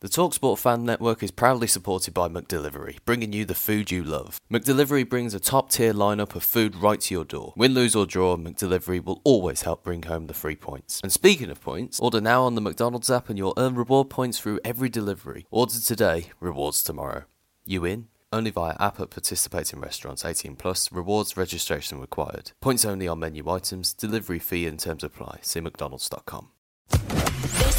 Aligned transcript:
The 0.00 0.08
Talksport 0.08 0.58
Fan 0.58 0.84
Network 0.84 1.24
is 1.24 1.32
proudly 1.32 1.66
supported 1.66 2.14
by 2.14 2.28
McDelivery, 2.28 2.98
bringing 3.04 3.32
you 3.32 3.44
the 3.44 3.52
food 3.52 3.90
you 3.90 4.04
love. 4.04 4.40
McDelivery 4.48 5.08
brings 5.08 5.34
a 5.34 5.40
top 5.40 5.70
tier 5.72 5.92
lineup 5.92 6.36
of 6.36 6.44
food 6.44 6.76
right 6.76 7.00
to 7.00 7.14
your 7.14 7.24
door. 7.24 7.52
Win, 7.56 7.74
lose, 7.74 7.96
or 7.96 8.06
draw, 8.06 8.36
McDelivery 8.36 9.04
will 9.04 9.20
always 9.24 9.62
help 9.62 9.82
bring 9.82 10.04
home 10.04 10.28
the 10.28 10.34
free 10.34 10.54
points. 10.54 11.00
And 11.02 11.10
speaking 11.10 11.50
of 11.50 11.60
points, 11.60 11.98
order 11.98 12.20
now 12.20 12.44
on 12.44 12.54
the 12.54 12.60
McDonald's 12.60 13.10
app 13.10 13.28
and 13.28 13.36
you'll 13.36 13.54
earn 13.56 13.74
reward 13.74 14.08
points 14.08 14.38
through 14.38 14.60
every 14.64 14.88
delivery. 14.88 15.46
Order 15.50 15.80
today, 15.84 16.26
rewards 16.38 16.84
tomorrow. 16.84 17.24
You 17.66 17.84
in? 17.84 18.06
Only 18.32 18.52
via 18.52 18.76
app 18.78 19.00
at 19.00 19.10
participating 19.10 19.80
restaurants 19.80 20.24
18 20.24 20.54
plus. 20.54 20.92
Rewards 20.92 21.36
registration 21.36 22.00
required. 22.00 22.52
Points 22.60 22.84
only 22.84 23.08
on 23.08 23.18
menu 23.18 23.50
items. 23.50 23.94
Delivery 23.94 24.38
fee 24.38 24.68
and 24.68 24.78
terms 24.78 25.02
apply. 25.02 25.40
See 25.42 25.60
mcdonalds.com. 25.60 26.50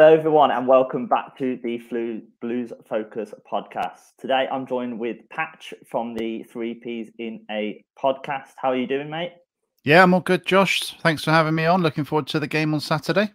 Hello, 0.00 0.14
everyone, 0.14 0.50
and 0.50 0.66
welcome 0.66 1.06
back 1.06 1.36
to 1.36 1.58
the 1.62 1.76
Flu 1.78 2.22
Blues 2.40 2.72
Focus 2.88 3.34
podcast. 3.46 4.16
Today, 4.16 4.48
I'm 4.50 4.66
joined 4.66 4.98
with 4.98 5.18
Patch 5.28 5.74
from 5.86 6.14
the 6.14 6.42
Three 6.44 6.72
Ps 6.72 7.10
in 7.18 7.44
a 7.50 7.84
podcast. 8.02 8.54
How 8.56 8.70
are 8.70 8.76
you 8.76 8.86
doing, 8.86 9.10
mate? 9.10 9.34
Yeah, 9.84 10.02
I'm 10.02 10.14
all 10.14 10.20
good, 10.20 10.46
Josh. 10.46 10.96
Thanks 11.02 11.22
for 11.22 11.32
having 11.32 11.54
me 11.54 11.66
on. 11.66 11.82
Looking 11.82 12.04
forward 12.04 12.28
to 12.28 12.40
the 12.40 12.46
game 12.46 12.72
on 12.72 12.80
Saturday. 12.80 13.30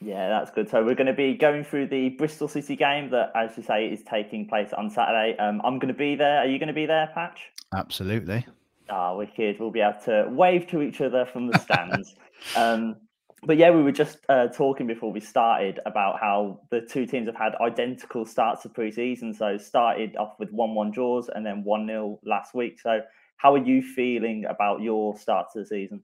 Yeah, 0.00 0.30
that's 0.30 0.50
good. 0.50 0.70
So 0.70 0.82
we're 0.82 0.94
going 0.94 1.06
to 1.06 1.12
be 1.12 1.34
going 1.34 1.64
through 1.64 1.88
the 1.88 2.08
Bristol 2.08 2.48
City 2.48 2.76
game 2.76 3.10
that, 3.10 3.30
as 3.34 3.54
you 3.58 3.62
say, 3.62 3.86
is 3.86 4.02
taking 4.02 4.48
place 4.48 4.72
on 4.72 4.88
Saturday. 4.88 5.36
Um, 5.36 5.60
I'm 5.64 5.78
going 5.78 5.92
to 5.92 5.98
be 5.98 6.14
there. 6.14 6.38
Are 6.38 6.46
you 6.46 6.58
going 6.58 6.68
to 6.68 6.72
be 6.72 6.86
there, 6.86 7.10
Patch? 7.12 7.40
Absolutely. 7.76 8.46
Ah, 8.88 9.10
oh, 9.10 9.18
wicked. 9.18 9.60
We'll 9.60 9.70
be 9.70 9.82
able 9.82 10.00
to 10.06 10.30
wave 10.30 10.66
to 10.68 10.80
each 10.80 11.02
other 11.02 11.26
from 11.26 11.48
the 11.48 11.58
stands. 11.58 12.14
um, 12.56 12.96
but 13.46 13.56
yeah, 13.56 13.70
we 13.70 13.82
were 13.82 13.92
just 13.92 14.18
uh, 14.28 14.48
talking 14.48 14.86
before 14.86 15.12
we 15.12 15.20
started 15.20 15.78
about 15.86 16.18
how 16.20 16.60
the 16.70 16.80
two 16.80 17.06
teams 17.06 17.28
have 17.28 17.36
had 17.36 17.54
identical 17.60 18.26
starts 18.26 18.64
of 18.64 18.72
preseason. 18.72 19.34
So 19.34 19.56
started 19.56 20.16
off 20.16 20.34
with 20.38 20.50
one-one 20.50 20.90
draws 20.90 21.30
and 21.32 21.46
then 21.46 21.62
one-nil 21.62 22.20
last 22.24 22.54
week. 22.54 22.80
So 22.80 23.00
how 23.36 23.54
are 23.54 23.64
you 23.64 23.82
feeling 23.82 24.44
about 24.48 24.82
your 24.82 25.16
start 25.16 25.46
to 25.52 25.60
the 25.60 25.66
season? 25.66 26.02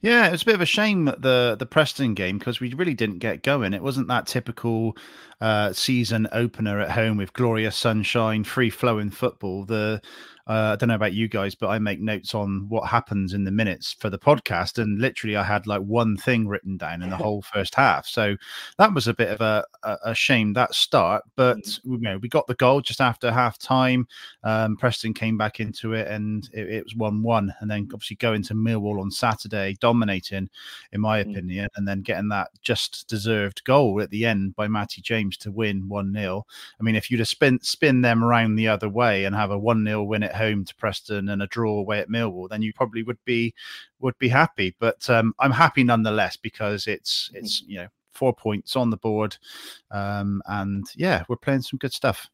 Yeah, 0.00 0.26
it 0.26 0.32
was 0.32 0.42
a 0.42 0.46
bit 0.46 0.54
of 0.54 0.60
a 0.60 0.66
shame 0.66 1.04
the 1.04 1.56
the 1.58 1.66
Preston 1.66 2.14
game 2.14 2.38
because 2.38 2.60
we 2.60 2.72
really 2.72 2.94
didn't 2.94 3.18
get 3.18 3.42
going. 3.42 3.74
It 3.74 3.82
wasn't 3.82 4.08
that 4.08 4.26
typical 4.26 4.96
uh, 5.40 5.72
season 5.72 6.28
opener 6.32 6.80
at 6.80 6.92
home 6.92 7.18
with 7.18 7.34
glorious 7.34 7.76
sunshine, 7.76 8.44
free 8.44 8.70
flowing 8.70 9.10
football. 9.10 9.64
The 9.64 10.00
uh, 10.48 10.72
I 10.72 10.76
don't 10.76 10.88
know 10.88 10.94
about 10.94 11.12
you 11.12 11.26
guys, 11.26 11.56
but 11.56 11.68
I 11.68 11.78
make 11.80 12.00
notes 12.00 12.34
on 12.34 12.68
what 12.68 12.86
happens 12.88 13.34
in 13.34 13.42
the 13.42 13.50
minutes 13.50 13.96
for 13.98 14.10
the 14.10 14.18
podcast, 14.18 14.78
and 14.80 15.00
literally 15.00 15.36
I 15.36 15.42
had 15.42 15.66
like 15.66 15.82
one 15.82 16.16
thing 16.16 16.46
written 16.46 16.76
down 16.76 17.02
in 17.02 17.10
the 17.10 17.16
whole 17.16 17.42
first 17.42 17.74
half. 17.74 18.06
So 18.06 18.36
that 18.78 18.94
was 18.94 19.08
a 19.08 19.14
bit 19.14 19.28
of 19.28 19.40
a, 19.40 19.64
a, 20.04 20.14
shame 20.14 20.52
that 20.52 20.74
start, 20.74 21.24
but 21.34 21.58
mm. 21.58 21.80
you 21.84 21.98
know 21.98 22.18
we 22.18 22.28
got 22.28 22.46
the 22.46 22.54
goal 22.54 22.80
just 22.80 23.00
after 23.00 23.32
half 23.32 23.58
time. 23.58 24.06
Um, 24.44 24.76
Preston 24.76 25.14
came 25.14 25.36
back 25.36 25.58
into 25.58 25.94
it, 25.94 26.06
and 26.06 26.48
it, 26.52 26.68
it 26.68 26.84
was 26.84 26.94
one-one, 26.94 27.52
and 27.60 27.68
then 27.68 27.88
obviously 27.92 28.16
going 28.16 28.44
to 28.44 28.54
Millwall 28.54 29.00
on 29.00 29.10
Saturday, 29.10 29.76
dominating, 29.80 30.48
in 30.92 31.00
my 31.00 31.24
mm. 31.24 31.30
opinion, 31.30 31.68
and 31.74 31.88
then 31.88 32.02
getting 32.02 32.28
that 32.28 32.50
just 32.62 33.08
deserved 33.08 33.64
goal 33.64 34.00
at 34.00 34.10
the 34.10 34.24
end 34.24 34.54
by 34.54 34.68
Matty 34.68 35.02
James 35.02 35.36
to 35.38 35.50
win 35.50 35.88
one 35.88 36.12
0 36.12 36.46
I 36.78 36.82
mean, 36.84 36.94
if 36.94 37.10
you'd 37.10 37.18
have 37.18 37.28
spin 37.28 37.58
spin 37.62 38.02
them 38.02 38.22
around 38.22 38.54
the 38.54 38.68
other 38.68 38.88
way 38.88 39.24
and 39.24 39.34
have 39.34 39.50
a 39.50 39.58
one 39.58 39.84
0 39.84 40.04
win 40.04 40.22
at 40.22 40.35
home 40.36 40.64
to 40.64 40.74
Preston 40.76 41.28
and 41.28 41.42
a 41.42 41.46
draw 41.46 41.78
away 41.78 41.98
at 41.98 42.08
Millwall, 42.08 42.48
then 42.48 42.62
you 42.62 42.72
probably 42.72 43.02
would 43.02 43.22
be 43.24 43.54
would 44.00 44.18
be 44.18 44.28
happy. 44.28 44.74
But 44.78 45.08
um, 45.10 45.34
I'm 45.38 45.50
happy 45.50 45.84
nonetheless 45.84 46.36
because 46.36 46.86
it's 46.86 47.30
it's 47.34 47.62
you 47.62 47.78
know 47.78 47.88
four 48.12 48.34
points 48.34 48.76
on 48.76 48.90
the 48.90 48.96
board, 48.96 49.36
um, 49.90 50.42
and 50.46 50.86
yeah, 50.96 51.24
we're 51.28 51.36
playing 51.36 51.62
some 51.62 51.78
good 51.78 51.92
stuff. 51.92 52.28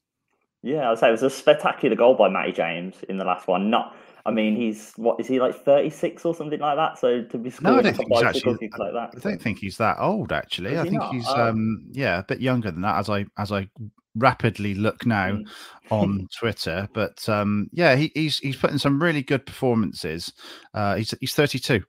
Yeah, 0.62 0.90
I'd 0.90 0.98
say 0.98 1.08
it 1.08 1.12
was 1.12 1.24
a 1.24 1.30
spectacular 1.30 1.96
goal 1.96 2.14
by 2.14 2.28
Matty 2.28 2.52
James 2.52 2.96
in 3.08 3.16
the 3.16 3.24
last 3.24 3.48
one. 3.48 3.68
Not, 3.68 3.96
I 4.24 4.30
mean, 4.30 4.54
he's 4.54 4.92
what 4.94 5.18
is 5.18 5.26
he 5.26 5.40
like 5.40 5.56
thirty 5.64 5.90
six 5.90 6.24
or 6.24 6.34
something 6.34 6.60
like 6.60 6.76
that? 6.76 6.98
So 6.98 7.22
to 7.22 7.38
be 7.38 7.50
scoring 7.50 7.74
no, 7.74 7.80
I 7.80 7.82
don't 7.82 7.96
think 7.96 8.12
he's 8.12 8.22
actually, 8.22 8.70
like 8.78 8.92
that, 8.92 9.10
I 9.16 9.18
don't 9.18 9.42
think 9.42 9.58
he's 9.58 9.76
that 9.78 9.96
old 9.98 10.32
actually. 10.32 10.74
Is 10.74 10.78
I 10.78 10.82
think 10.84 10.94
not? 10.94 11.12
he's 11.12 11.26
oh. 11.28 11.48
um 11.48 11.84
yeah 11.90 12.20
a 12.20 12.22
bit 12.22 12.40
younger 12.40 12.70
than 12.70 12.82
that. 12.82 12.96
As 12.96 13.10
I 13.10 13.26
as 13.38 13.50
I 13.50 13.68
rapidly 14.14 14.74
look 14.74 15.06
now 15.06 15.32
mm. 15.32 15.44
on 15.90 16.28
Twitter. 16.38 16.88
But 16.92 17.28
um, 17.28 17.68
yeah, 17.72 17.96
he, 17.96 18.12
he's 18.14 18.38
he's 18.38 18.56
putting 18.56 18.78
some 18.78 19.02
really 19.02 19.22
good 19.22 19.46
performances. 19.46 20.32
Uh, 20.74 20.96
he's 20.96 21.14
he's 21.20 21.34
32, 21.34 21.82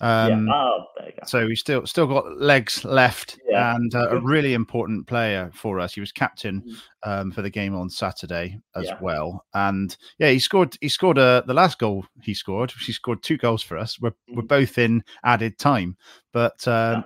um, 0.00 0.46
yeah. 0.46 0.52
oh, 0.52 0.84
so 1.26 1.48
he's 1.48 1.60
still 1.60 1.86
still 1.86 2.06
got 2.06 2.38
legs 2.38 2.84
left, 2.84 3.38
yeah. 3.48 3.74
and 3.74 3.94
uh, 3.94 4.10
a 4.10 4.20
really 4.20 4.54
important 4.54 5.06
player 5.06 5.50
for 5.54 5.80
us. 5.80 5.94
He 5.94 6.00
was 6.00 6.12
captain 6.12 6.62
mm. 6.62 7.10
um, 7.10 7.32
for 7.32 7.42
the 7.42 7.50
game 7.50 7.74
on 7.74 7.90
Saturday 7.90 8.60
as 8.74 8.86
yeah. 8.86 8.98
well, 9.00 9.44
and 9.54 9.96
yeah, 10.18 10.30
he 10.30 10.38
scored 10.38 10.76
he 10.80 10.88
scored 10.88 11.18
uh, 11.18 11.42
the 11.46 11.54
last 11.54 11.78
goal 11.78 12.04
he 12.22 12.34
scored. 12.34 12.72
He 12.84 12.92
scored 12.92 13.22
two 13.22 13.36
goals 13.36 13.62
for 13.62 13.76
us. 13.76 14.00
We're 14.00 14.10
mm. 14.10 14.36
we're 14.36 14.42
both 14.42 14.78
in 14.78 15.02
added 15.24 15.58
time, 15.58 15.96
but 16.32 16.66
um, 16.68 17.04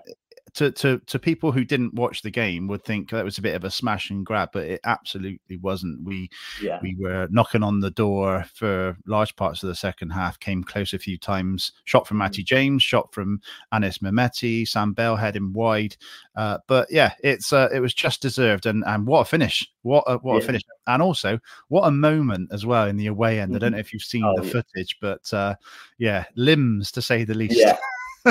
to 0.55 0.71
to 0.72 0.99
to 1.06 1.19
people 1.19 1.53
who 1.53 1.65
didn't 1.65 1.94
watch 1.94 2.22
the 2.22 2.31
game 2.31 2.66
would 2.69 2.84
think 2.84 3.11
that 3.11 3.25
was 3.25 3.38
a 3.38 3.43
bit 3.43 3.55
of 3.55 3.65
a 3.65 3.71
smash 3.71 4.11
and 4.11 4.27
grab, 4.27 4.50
but 4.53 4.65
it 4.65 4.81
absolutely 4.84 5.56
wasn't. 5.59 6.05
We 6.05 6.31
yeah. 6.62 6.78
we 6.83 6.97
were 6.99 7.28
knocking 7.31 7.62
on 7.62 7.81
the 7.81 7.91
door 7.91 8.44
for 8.55 8.97
large 9.06 9.34
parts 9.37 9.62
of 9.62 9.69
the 9.69 9.75
second 9.75 10.10
half, 10.10 10.39
came 10.39 10.65
close 10.65 10.93
a 10.93 10.99
few 10.99 11.19
times. 11.19 11.72
Shot 11.84 12.06
from 12.06 12.19
Matty 12.19 12.43
mm-hmm. 12.43 12.55
James, 12.55 12.83
shot 12.83 13.12
from 13.12 13.41
Anis 13.72 13.99
Mehmeti, 13.99 14.66
Sam 14.66 14.93
Bell 14.93 15.16
him 15.16 15.53
wide. 15.53 15.97
Uh, 16.37 16.59
but 16.66 16.89
yeah, 16.91 17.12
it's 17.22 17.53
uh, 17.53 17.69
it 17.72 17.81
was 17.81 17.94
just 17.94 18.22
deserved, 18.22 18.66
and 18.66 18.84
and 18.87 19.06
what 19.06 19.21
a 19.21 19.25
finish! 19.25 19.66
What 19.83 20.05
a, 20.06 20.16
what 20.19 20.34
yeah. 20.34 20.43
a 20.43 20.47
finish! 20.47 20.62
And 20.87 21.03
also 21.03 21.39
what 21.69 21.87
a 21.87 21.91
moment 21.91 22.50
as 22.53 22.66
well 22.66 22.89
in 22.89 22.97
the 22.97 23.06
away 23.06 23.41
end. 23.41 23.50
Mm-hmm. 23.50 23.56
I 23.56 23.59
don't 23.59 23.72
know 23.72 23.78
if 23.78 23.93
you've 23.93 24.03
seen 24.03 24.25
oh, 24.25 24.34
the 24.37 24.44
yeah. 24.47 24.53
footage, 24.53 24.97
but 25.00 25.33
uh, 25.33 25.55
yeah, 25.99 26.25
limbs 26.37 26.91
to 26.93 27.03
say 27.03 27.25
the 27.25 27.34
least. 27.34 27.59
Yeah. 27.59 27.77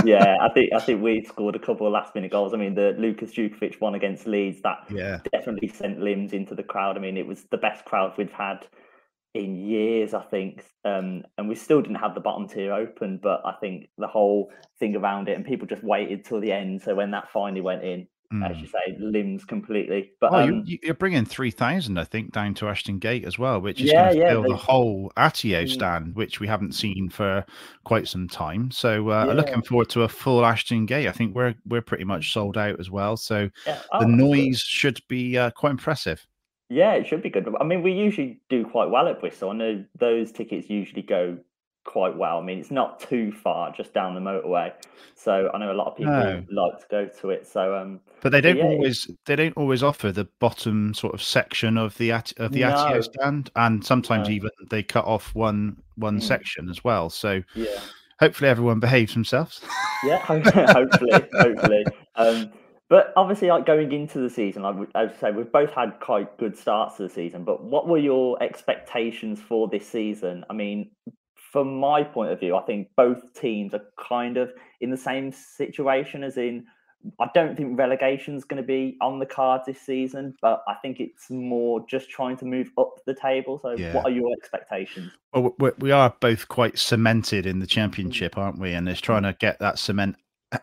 Yeah, 0.03 0.38
I 0.41 0.50
think 0.50 0.73
I 0.73 0.79
think 0.79 1.01
we 1.01 1.23
scored 1.23 1.55
a 1.55 1.59
couple 1.59 1.88
of 1.88 1.94
last 1.94 2.16
minute 2.16 2.31
goals. 2.31 2.53
I 2.53 2.57
mean, 2.57 2.75
the 2.75 2.95
Lucas 2.97 3.31
Jutkiewicz 3.31 3.79
one 3.79 3.96
against 3.96 4.28
Leeds 4.28 4.61
that 4.61 4.85
yeah. 4.90 5.19
definitely 5.31 5.69
sent 5.69 5.99
limbs 5.99 6.34
into 6.34 6.55
the 6.55 6.64
crowd. 6.64 6.97
I 6.97 6.99
mean, 6.99 7.17
it 7.17 7.28
was 7.28 7.43
the 7.52 7.58
best 7.58 7.85
crowd 7.85 8.14
we've 8.17 8.31
had 8.31 8.66
in 9.34 9.55
years, 9.55 10.14
I 10.14 10.23
think. 10.23 10.64
Um, 10.85 11.23
and 11.37 11.47
we 11.47 11.55
still 11.55 11.81
didn't 11.81 11.97
have 11.97 12.16
the 12.16 12.22
bottom 12.22 12.47
tier 12.47 12.73
open, 12.73 13.19
but 13.22 13.41
I 13.46 13.53
think 13.59 13.90
the 13.97 14.08
whole 14.08 14.52
thing 14.79 14.96
around 14.96 15.29
it 15.29 15.35
and 15.35 15.46
people 15.46 15.67
just 15.67 15.84
waited 15.84 16.25
till 16.25 16.41
the 16.41 16.52
end. 16.52 16.81
So 16.81 16.96
when 16.96 17.11
that 17.11 17.29
finally 17.31 17.61
went 17.61 17.84
in, 17.84 18.08
mm. 18.34 18.49
as 18.49 18.58
you 18.58 18.67
say, 18.67 18.97
limbs 18.99 19.46
completely. 19.46 20.11
But 20.20 20.31
well, 20.31 20.47
um, 20.47 20.64
you, 20.66 20.78
are 20.90 20.93
bringing 20.93 21.26
three 21.26 21.52
thousand, 21.52 21.97
I 21.97 22.03
think, 22.03 22.31
down 22.31 22.53
to 22.55 22.67
Ashton 22.67 22.99
Gate 22.99 23.26
as 23.26 23.40
well, 23.40 23.59
which 23.59 23.81
is 23.81 23.91
yeah, 23.91 24.05
going 24.05 24.14
to 24.14 24.20
yeah, 24.20 24.29
fill 24.29 24.43
they, 24.43 24.49
the 24.49 24.55
whole 24.55 25.11
Atyeo 25.17 25.64
mm. 25.64 25.70
stand, 25.70 26.16
which 26.16 26.40
we 26.40 26.47
haven't 26.47 26.73
seen 26.73 27.09
for 27.09 27.46
quite 27.84 28.08
some 28.08 28.28
time. 28.28 28.72
So 28.72 29.09
uh, 29.09 29.26
yeah. 29.28 29.34
looking 29.34 29.61
forward 29.61 29.90
to 29.90 30.03
a 30.03 30.09
full 30.09 30.46
Ashton 30.46 30.85
Gate. 30.85 31.08
I 31.08 31.11
think 31.11 31.35
we're 31.35 31.55
we're 31.67 31.81
pretty 31.81 32.05
much 32.05 32.34
sold 32.34 32.58
out 32.58 32.79
as 32.79 32.90
well. 32.90 33.17
So 33.17 33.49
yeah. 33.66 33.79
oh, 33.91 33.99
the 33.99 34.08
noise 34.08 34.59
should 34.59 35.02
be 35.08 35.37
uh, 35.37 35.52
quite 35.52 35.72
impressive. 35.72 36.26
Yeah, 36.72 36.93
it 36.93 37.08
should 37.08 37.23
be 37.23 37.31
good. 37.31 37.49
I 37.59 37.64
mean, 37.64 37.81
we 37.81 37.91
usually 37.91 38.40
do 38.47 38.64
quite 38.64 38.91
well 38.91 39.08
at 39.08 39.20
Bristol. 39.20 39.49
I 39.49 39.53
know 39.53 39.85
those 39.97 40.31
tickets 40.31 40.70
usually 40.70 41.02
go 41.02 41.40
quite 41.90 42.16
well. 42.16 42.38
I 42.38 42.44
mean, 42.44 42.59
it's 42.59 42.70
not 42.70 43.00
too 43.00 43.32
far, 43.32 43.72
just 43.72 43.96
down 43.96 44.14
the 44.14 44.22
motorway. 44.22 44.72
So 45.16 45.50
I 45.52 45.58
know 45.58 45.72
a 45.72 45.74
lot 45.74 45.88
of 45.88 45.97
people 45.97 46.14
no. 46.14 46.44
like 46.52 46.80
to 46.80 46.86
go 46.90 47.08
to 47.08 47.30
it. 47.32 47.47
So, 47.47 47.76
um, 47.76 48.00
but 48.22 48.32
they 48.32 48.41
don't 48.41 48.58
yeah, 48.58 48.66
always 48.66 49.09
they 49.26 49.36
don't 49.36 49.58
always 49.58 49.82
offer 49.82 50.12
the 50.12 50.28
bottom 50.40 50.94
sort 50.94 51.16
of 51.16 51.24
section 51.24 51.78
of 51.78 51.97
the 51.97 52.12
of 52.12 52.52
the 52.52 52.62
no. 52.62 52.70
Atyeo 52.70 53.03
stand, 53.03 53.50
and 53.56 53.84
sometimes 53.84 54.30
no. 54.30 54.36
even 54.36 54.52
they 54.70 54.84
cut 54.84 55.06
off 55.06 55.34
one 55.34 55.82
one 55.96 56.20
mm. 56.20 56.24
section 56.24 56.70
as 56.70 56.84
well. 56.84 57.09
So 57.09 57.41
yeah, 57.56 57.80
hopefully 58.20 58.50
everyone 58.52 58.80
behaves 58.80 59.14
themselves. 59.14 59.59
yeah, 60.06 60.18
hopefully, 60.20 61.12
hopefully. 61.34 61.86
Um, 62.16 62.52
but 62.88 63.14
obviously, 63.16 63.50
like 63.50 63.66
going 63.66 63.91
into 63.91 64.20
the 64.20 64.30
season, 64.30 64.62
like 64.62 64.76
I 64.94 65.06
would 65.06 65.20
say, 65.20 65.32
we've 65.32 65.52
both 65.52 65.72
had 65.74 66.00
quite 66.00 66.38
good 66.38 66.56
starts 66.56 66.97
to 66.97 67.03
the 67.03 67.09
season. 67.09 67.44
But 67.44 67.64
what 67.64 67.88
were 67.88 67.97
your 67.97 68.41
expectations 68.41 69.40
for 69.40 69.68
this 69.68 69.88
season? 69.88 70.46
I 70.50 70.53
mean, 70.53 70.91
from 71.51 71.79
my 71.79 72.03
point 72.03 72.31
of 72.31 72.40
view, 72.40 72.55
I 72.55 72.61
think 72.61 72.90
both 72.96 73.34
teams 73.34 73.73
are 73.73 73.84
kind 73.97 74.37
of 74.37 74.51
in 74.81 74.91
the 74.91 74.97
same 74.97 75.31
situation, 75.31 76.23
as 76.23 76.37
in, 76.37 76.66
I 77.19 77.28
don't 77.34 77.55
think 77.55 77.79
relegation 77.79 78.35
is 78.35 78.43
going 78.43 78.61
to 78.61 78.67
be 78.67 78.97
on 79.01 79.19
the 79.19 79.25
cards 79.25 79.66
this 79.66 79.81
season, 79.81 80.35
but 80.41 80.63
I 80.67 80.75
think 80.75 80.99
it's 80.99 81.29
more 81.29 81.85
just 81.87 82.09
trying 82.09 82.37
to 82.37 82.46
move 82.46 82.69
up 82.78 82.99
the 83.05 83.16
table. 83.16 83.57
So, 83.57 83.72
yeah. 83.72 83.93
what 83.93 84.05
are 84.05 84.11
your 84.11 84.31
expectations? 84.34 85.11
Well, 85.34 85.55
we 85.79 85.91
are 85.91 86.13
both 86.19 86.47
quite 86.49 86.78
cemented 86.78 87.46
in 87.46 87.59
the 87.59 87.66
mm. 87.66 87.72
championship, 87.72 88.37
aren't 88.37 88.59
we? 88.59 88.73
And 88.73 88.87
it's 88.90 89.02
trying 89.02 89.23
to 89.23 89.35
get 89.40 89.59
that 89.59 89.79
cement 89.79 90.17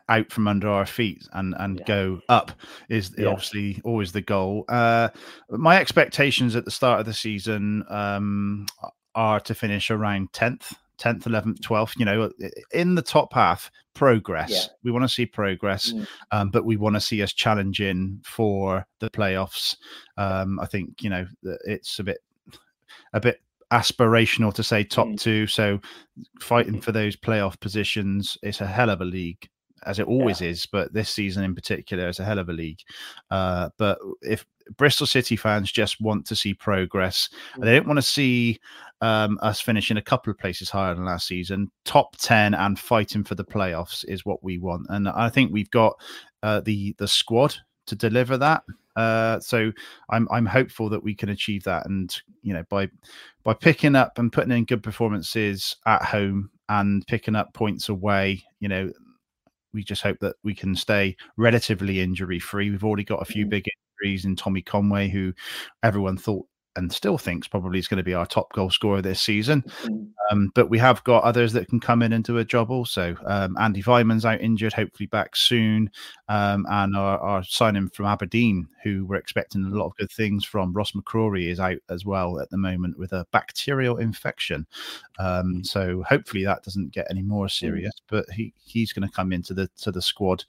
out 0.08 0.30
from 0.30 0.48
under 0.48 0.68
our 0.68 0.84
feet 0.84 1.28
and 1.32 1.54
and 1.58 1.78
yeah. 1.78 1.84
go 1.86 2.20
up 2.28 2.50
is 2.88 3.14
yeah. 3.16 3.26
obviously 3.26 3.80
always 3.84 4.12
the 4.12 4.20
goal. 4.20 4.64
Uh, 4.68 5.08
my 5.48 5.80
expectations 5.80 6.56
at 6.56 6.64
the 6.64 6.70
start 6.70 7.00
of 7.00 7.06
the 7.06 7.14
season 7.14 7.84
um, 7.88 8.66
are 9.16 9.40
to 9.40 9.54
finish 9.54 9.90
around 9.90 10.32
tenth. 10.32 10.74
10th 10.98 11.24
11th 11.24 11.60
12th 11.60 11.98
you 11.98 12.06
know 12.06 12.30
in 12.72 12.94
the 12.94 13.02
top 13.02 13.32
half 13.34 13.70
progress 13.94 14.50
yeah. 14.50 14.72
we 14.82 14.90
want 14.90 15.02
to 15.02 15.08
see 15.08 15.26
progress 15.26 15.92
mm. 15.92 16.06
um, 16.32 16.50
but 16.50 16.64
we 16.64 16.76
want 16.76 16.96
to 16.96 17.00
see 17.00 17.22
us 17.22 17.34
challenging 17.34 18.18
for 18.24 18.86
the 19.00 19.10
playoffs 19.10 19.76
um, 20.16 20.58
i 20.58 20.64
think 20.64 21.02
you 21.02 21.10
know 21.10 21.26
it's 21.66 21.98
a 21.98 22.04
bit 22.04 22.18
a 23.12 23.20
bit 23.20 23.42
aspirational 23.72 24.54
to 24.54 24.62
say 24.62 24.82
top 24.82 25.08
mm. 25.08 25.20
two 25.20 25.46
so 25.46 25.78
fighting 26.40 26.80
for 26.80 26.92
those 26.92 27.14
playoff 27.14 27.60
positions 27.60 28.38
it's 28.42 28.62
a 28.62 28.66
hell 28.66 28.88
of 28.88 29.02
a 29.02 29.04
league 29.04 29.50
as 29.86 29.98
it 29.98 30.06
always 30.06 30.40
yeah. 30.40 30.48
is, 30.48 30.66
but 30.66 30.92
this 30.92 31.10
season 31.10 31.44
in 31.44 31.54
particular 31.54 32.08
is 32.08 32.20
a 32.20 32.24
hell 32.24 32.38
of 32.38 32.48
a 32.48 32.52
league. 32.52 32.80
Uh, 33.30 33.70
but 33.78 33.98
if 34.22 34.44
Bristol 34.76 35.06
City 35.06 35.36
fans 35.36 35.70
just 35.70 36.00
want 36.00 36.26
to 36.26 36.36
see 36.36 36.54
progress, 36.54 37.28
mm-hmm. 37.52 37.64
they 37.64 37.74
don't 37.74 37.86
want 37.86 37.98
to 37.98 38.02
see 38.02 38.58
um, 39.00 39.38
us 39.42 39.60
finishing 39.60 39.96
a 39.96 40.02
couple 40.02 40.30
of 40.30 40.38
places 40.38 40.70
higher 40.70 40.94
than 40.94 41.04
last 41.04 41.26
season. 41.26 41.70
Top 41.84 42.16
ten 42.16 42.54
and 42.54 42.78
fighting 42.78 43.24
for 43.24 43.34
the 43.34 43.44
playoffs 43.44 44.04
is 44.08 44.24
what 44.24 44.42
we 44.42 44.58
want, 44.58 44.86
and 44.90 45.08
I 45.08 45.28
think 45.28 45.52
we've 45.52 45.70
got 45.70 45.98
uh, 46.42 46.60
the 46.60 46.94
the 46.98 47.08
squad 47.08 47.54
to 47.86 47.96
deliver 47.96 48.36
that. 48.38 48.62
Uh, 48.96 49.38
so 49.40 49.70
I'm 50.10 50.26
I'm 50.30 50.46
hopeful 50.46 50.88
that 50.88 51.02
we 51.02 51.14
can 51.14 51.28
achieve 51.28 51.62
that, 51.64 51.86
and 51.86 52.14
you 52.42 52.54
know 52.54 52.64
by 52.68 52.88
by 53.44 53.54
picking 53.54 53.94
up 53.94 54.18
and 54.18 54.32
putting 54.32 54.56
in 54.56 54.64
good 54.64 54.82
performances 54.82 55.76
at 55.86 56.02
home 56.02 56.50
and 56.68 57.06
picking 57.06 57.36
up 57.36 57.52
points 57.54 57.88
away, 57.88 58.42
you 58.60 58.68
know 58.68 58.90
we 59.76 59.84
just 59.84 60.02
hope 60.02 60.19
that 60.20 60.37
we 60.43 60.55
can 60.55 60.75
stay 60.75 61.17
relatively 61.37 62.00
injury 62.00 62.40
free. 62.40 62.70
We've 62.70 62.82
already 62.82 63.05
got 63.05 63.23
a 63.23 63.26
few 63.26 63.46
mm. 63.46 63.50
big 63.50 63.67
injuries 64.02 64.25
in 64.25 64.34
Tommy 64.34 64.62
Conway, 64.62 65.08
who 65.08 65.34
everyone 65.82 66.17
thought 66.17 66.46
and 66.76 66.93
still 66.93 67.19
thinks 67.19 67.49
probably 67.49 67.78
is 67.78 67.88
going 67.88 67.99
to 67.99 68.05
be 68.05 68.14
our 68.14 68.26
top 68.26 68.52
goal 68.52 68.70
scorer 68.70 69.02
this 69.02 69.20
season. 69.20 69.62
Mm. 69.84 70.11
Um, 70.31 70.52
but 70.55 70.69
we 70.69 70.78
have 70.78 71.02
got 71.05 71.25
others 71.25 71.52
that 71.52 71.69
can 71.69 71.81
come 71.81 72.02
in 72.02 72.12
and 72.12 72.25
do 72.25 72.38
a 72.38 72.44
job 72.44 72.70
also. 72.70 73.17
Um, 73.26 73.56
Andy 73.58 73.82
Weimann's 73.82 74.25
out 74.25 74.40
injured, 74.40 74.73
hopefully 74.73 75.06
back 75.06 75.37
soon. 75.37 75.90
Um, 76.28 76.67
and 76.69 76.96
our, 76.96 77.19
our, 77.19 77.44
signing 77.44 77.88
from 77.90 78.06
Aberdeen, 78.06 78.69
who 78.82 79.06
we're 79.06 79.17
expecting 79.17 79.64
a 79.64 79.69
lot 79.69 79.87
of 79.87 79.96
good 79.96 80.11
things 80.11 80.44
from, 80.44 80.73
Ross 80.73 80.93
McCrorie 80.93 81.49
is 81.49 81.61
out 81.61 81.78
as 81.88 82.05
well 82.05 82.40
at 82.40 82.50
the 82.50 82.56
moment 82.56 82.99
with 82.99 83.12
a 83.12 83.26
bacterial 83.32 83.99
infection. 83.99 84.67
Um, 85.19 85.62
so 85.64 86.02
hopefully 86.02 86.44
that 86.44 86.62
doesn't 86.62 86.93
get 86.93 87.06
any 87.11 87.23
more 87.23 87.46
mm. 87.46 87.50
serious, 87.50 87.94
but 88.08 88.28
he, 88.31 88.52
he's 88.64 88.93
going 88.93 89.08
to 89.08 89.14
come 89.14 89.32
into 89.32 89.55
the 89.55 89.69
to 89.78 89.93
the 89.93 90.02
squad. 90.02 90.44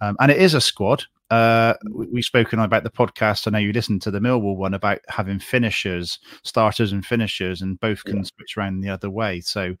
Um, 0.00 0.16
and 0.20 0.30
it 0.30 0.38
is 0.38 0.54
a 0.54 0.60
squad. 0.60 1.04
Uh, 1.32 1.72
we've 1.90 2.26
spoken 2.26 2.58
about 2.58 2.84
the 2.84 2.90
podcast. 2.90 3.46
I 3.46 3.52
know 3.52 3.58
you 3.58 3.72
listened 3.72 4.02
to 4.02 4.10
the 4.10 4.20
Millwall 4.20 4.54
one 4.54 4.74
about 4.74 4.98
having 5.08 5.38
finishers, 5.38 6.18
starters, 6.44 6.92
and 6.92 7.06
finishers, 7.06 7.62
and 7.62 7.80
both 7.80 8.04
can 8.04 8.18
yeah. 8.18 8.24
switch 8.24 8.58
around 8.58 8.82
the 8.82 8.90
other 8.90 9.08
way. 9.08 9.40
So, 9.40 9.74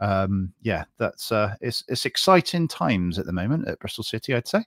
um, 0.00 0.52
yeah, 0.60 0.84
that's 0.98 1.32
uh, 1.32 1.54
it's 1.62 1.82
it's 1.88 2.04
exciting 2.04 2.68
times 2.68 3.18
at 3.18 3.24
the 3.24 3.32
moment 3.32 3.68
at 3.68 3.78
Bristol 3.78 4.04
City. 4.04 4.34
I'd 4.34 4.46
say. 4.46 4.66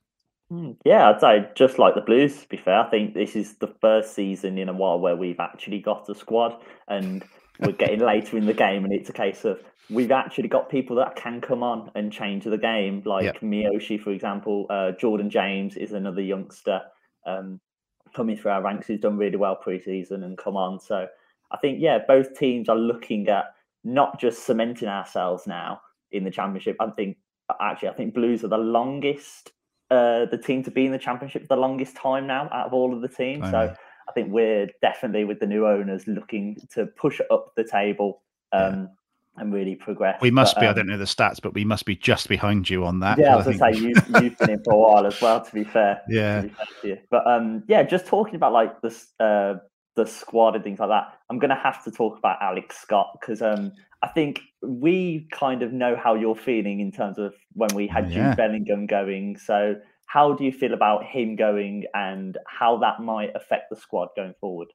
Hmm, 0.49 0.71
yeah, 0.83 1.11
I'd 1.11 1.21
say 1.21 1.47
just 1.53 1.77
like 1.77 1.93
the 1.93 2.01
Blues. 2.01 2.41
To 2.41 2.49
be 2.49 2.57
fair, 2.57 2.79
I 2.79 2.89
think 2.89 3.13
this 3.13 3.35
is 3.35 3.57
the 3.57 3.75
first 3.79 4.15
season 4.15 4.57
in 4.57 4.67
a 4.67 4.73
while 4.73 4.99
where 4.99 5.15
we've 5.15 5.39
actually 5.39 5.77
got 5.77 6.09
a 6.09 6.15
squad, 6.15 6.59
and 6.87 7.23
we're 7.61 7.71
getting 7.73 7.99
later 7.99 8.37
in 8.37 8.45
the 8.45 8.53
game, 8.53 8.83
and 8.83 8.93
it's 8.93 9.09
a 9.09 9.13
case 9.13 9.45
of 9.45 9.61
we've 9.89 10.11
actually 10.11 10.47
got 10.47 10.69
people 10.69 10.95
that 10.95 11.15
can 11.15 11.41
come 11.41 11.63
on 11.63 11.91
and 11.95 12.11
change 12.11 12.45
the 12.45 12.57
game, 12.57 13.03
like 13.05 13.23
yep. 13.23 13.39
Miyoshi, 13.41 14.01
for 14.01 14.11
example. 14.11 14.65
Uh, 14.69 14.91
Jordan 14.91 15.29
James 15.29 15.75
is 15.75 15.91
another 15.91 16.21
youngster 16.21 16.81
um, 17.25 17.59
coming 18.15 18.37
through 18.37 18.51
our 18.51 18.61
ranks 18.61 18.87
who's 18.87 18.99
done 18.99 19.17
really 19.17 19.37
well 19.37 19.57
preseason 19.63 20.23
and 20.23 20.37
come 20.37 20.55
on. 20.55 20.79
So 20.79 21.07
I 21.51 21.57
think, 21.57 21.79
yeah, 21.81 21.99
both 22.07 22.37
teams 22.37 22.69
are 22.69 22.77
looking 22.77 23.27
at 23.27 23.45
not 23.83 24.19
just 24.19 24.45
cementing 24.45 24.87
ourselves 24.87 25.47
now 25.47 25.81
in 26.11 26.23
the 26.23 26.31
championship. 26.31 26.77
I 26.79 26.89
think 26.91 27.17
actually, 27.59 27.89
I 27.89 27.93
think 27.93 28.13
Blues 28.13 28.43
are 28.43 28.49
the 28.49 28.57
longest, 28.57 29.51
uh, 29.89 30.25
the 30.25 30.37
team 30.37 30.63
to 30.63 30.71
be 30.71 30.85
in 30.85 30.91
the 30.91 30.99
championship 30.99 31.47
the 31.47 31.55
longest 31.55 31.95
time 31.95 32.27
now 32.27 32.49
out 32.53 32.67
of 32.67 32.73
all 32.73 32.93
of 32.93 33.01
the 33.01 33.09
teams. 33.09 33.49
so 33.51 33.73
I 34.11 34.13
think 34.13 34.31
we're 34.31 34.67
definitely 34.81 35.23
with 35.23 35.39
the 35.39 35.47
new 35.47 35.65
owners 35.65 36.05
looking 36.05 36.57
to 36.73 36.85
push 36.85 37.21
up 37.31 37.53
the 37.55 37.63
table. 37.63 38.21
Um, 38.51 38.73
yeah 38.73 38.85
and 39.37 39.53
really 39.53 39.75
progress. 39.75 40.21
We 40.21 40.29
must 40.29 40.55
but, 40.55 40.61
be. 40.61 40.67
Um, 40.67 40.71
I 40.71 40.75
don't 40.75 40.87
know 40.87 40.97
the 40.97 41.05
stats, 41.05 41.41
but 41.41 41.53
we 41.53 41.63
must 41.63 41.85
be 41.85 41.95
just 41.95 42.27
behind 42.27 42.69
you 42.69 42.85
on 42.85 42.99
that. 42.99 43.17
Yeah, 43.17 43.33
I 43.33 43.37
was 43.37 43.45
to 43.45 43.57
say 43.57 43.71
you've, 43.73 44.21
you've 44.21 44.37
been 44.37 44.49
in 44.49 44.63
for 44.63 44.73
a 44.73 44.77
while 44.77 45.05
as 45.05 45.19
well. 45.21 45.41
To 45.41 45.53
be 45.53 45.63
fair, 45.63 46.01
yeah. 46.09 46.41
Be 46.41 46.51
fair 46.81 46.97
but 47.09 47.25
um, 47.25 47.63
yeah, 47.67 47.83
just 47.83 48.05
talking 48.05 48.35
about 48.35 48.51
like 48.51 48.81
this, 48.81 49.07
uh, 49.19 49.55
the 49.95 50.05
squad 50.05 50.55
and 50.55 50.63
things 50.63 50.79
like 50.79 50.89
that. 50.89 51.13
I'm 51.29 51.39
going 51.39 51.49
to 51.49 51.55
have 51.55 51.83
to 51.85 51.91
talk 51.91 52.17
about 52.17 52.41
Alex 52.41 52.77
Scott 52.77 53.17
because 53.19 53.41
um, 53.41 53.71
I 54.03 54.09
think 54.09 54.41
we 54.61 55.27
kind 55.31 55.63
of 55.63 55.71
know 55.71 55.95
how 55.95 56.15
you're 56.15 56.35
feeling 56.35 56.79
in 56.79 56.91
terms 56.91 57.17
of 57.17 57.33
when 57.53 57.69
we 57.73 57.87
had 57.87 58.11
yeah. 58.11 58.29
Jude 58.29 58.37
Bellingham 58.37 58.85
going. 58.85 59.37
So, 59.37 59.75
how 60.11 60.33
do 60.33 60.43
you 60.43 60.51
feel 60.51 60.73
about 60.73 61.03
him 61.05 61.35
going, 61.35 61.85
and 61.93 62.37
how 62.45 62.77
that 62.77 63.01
might 63.01 63.31
affect 63.35 63.69
the 63.69 63.75
squad 63.75 64.09
going 64.15 64.33
forward? 64.41 64.67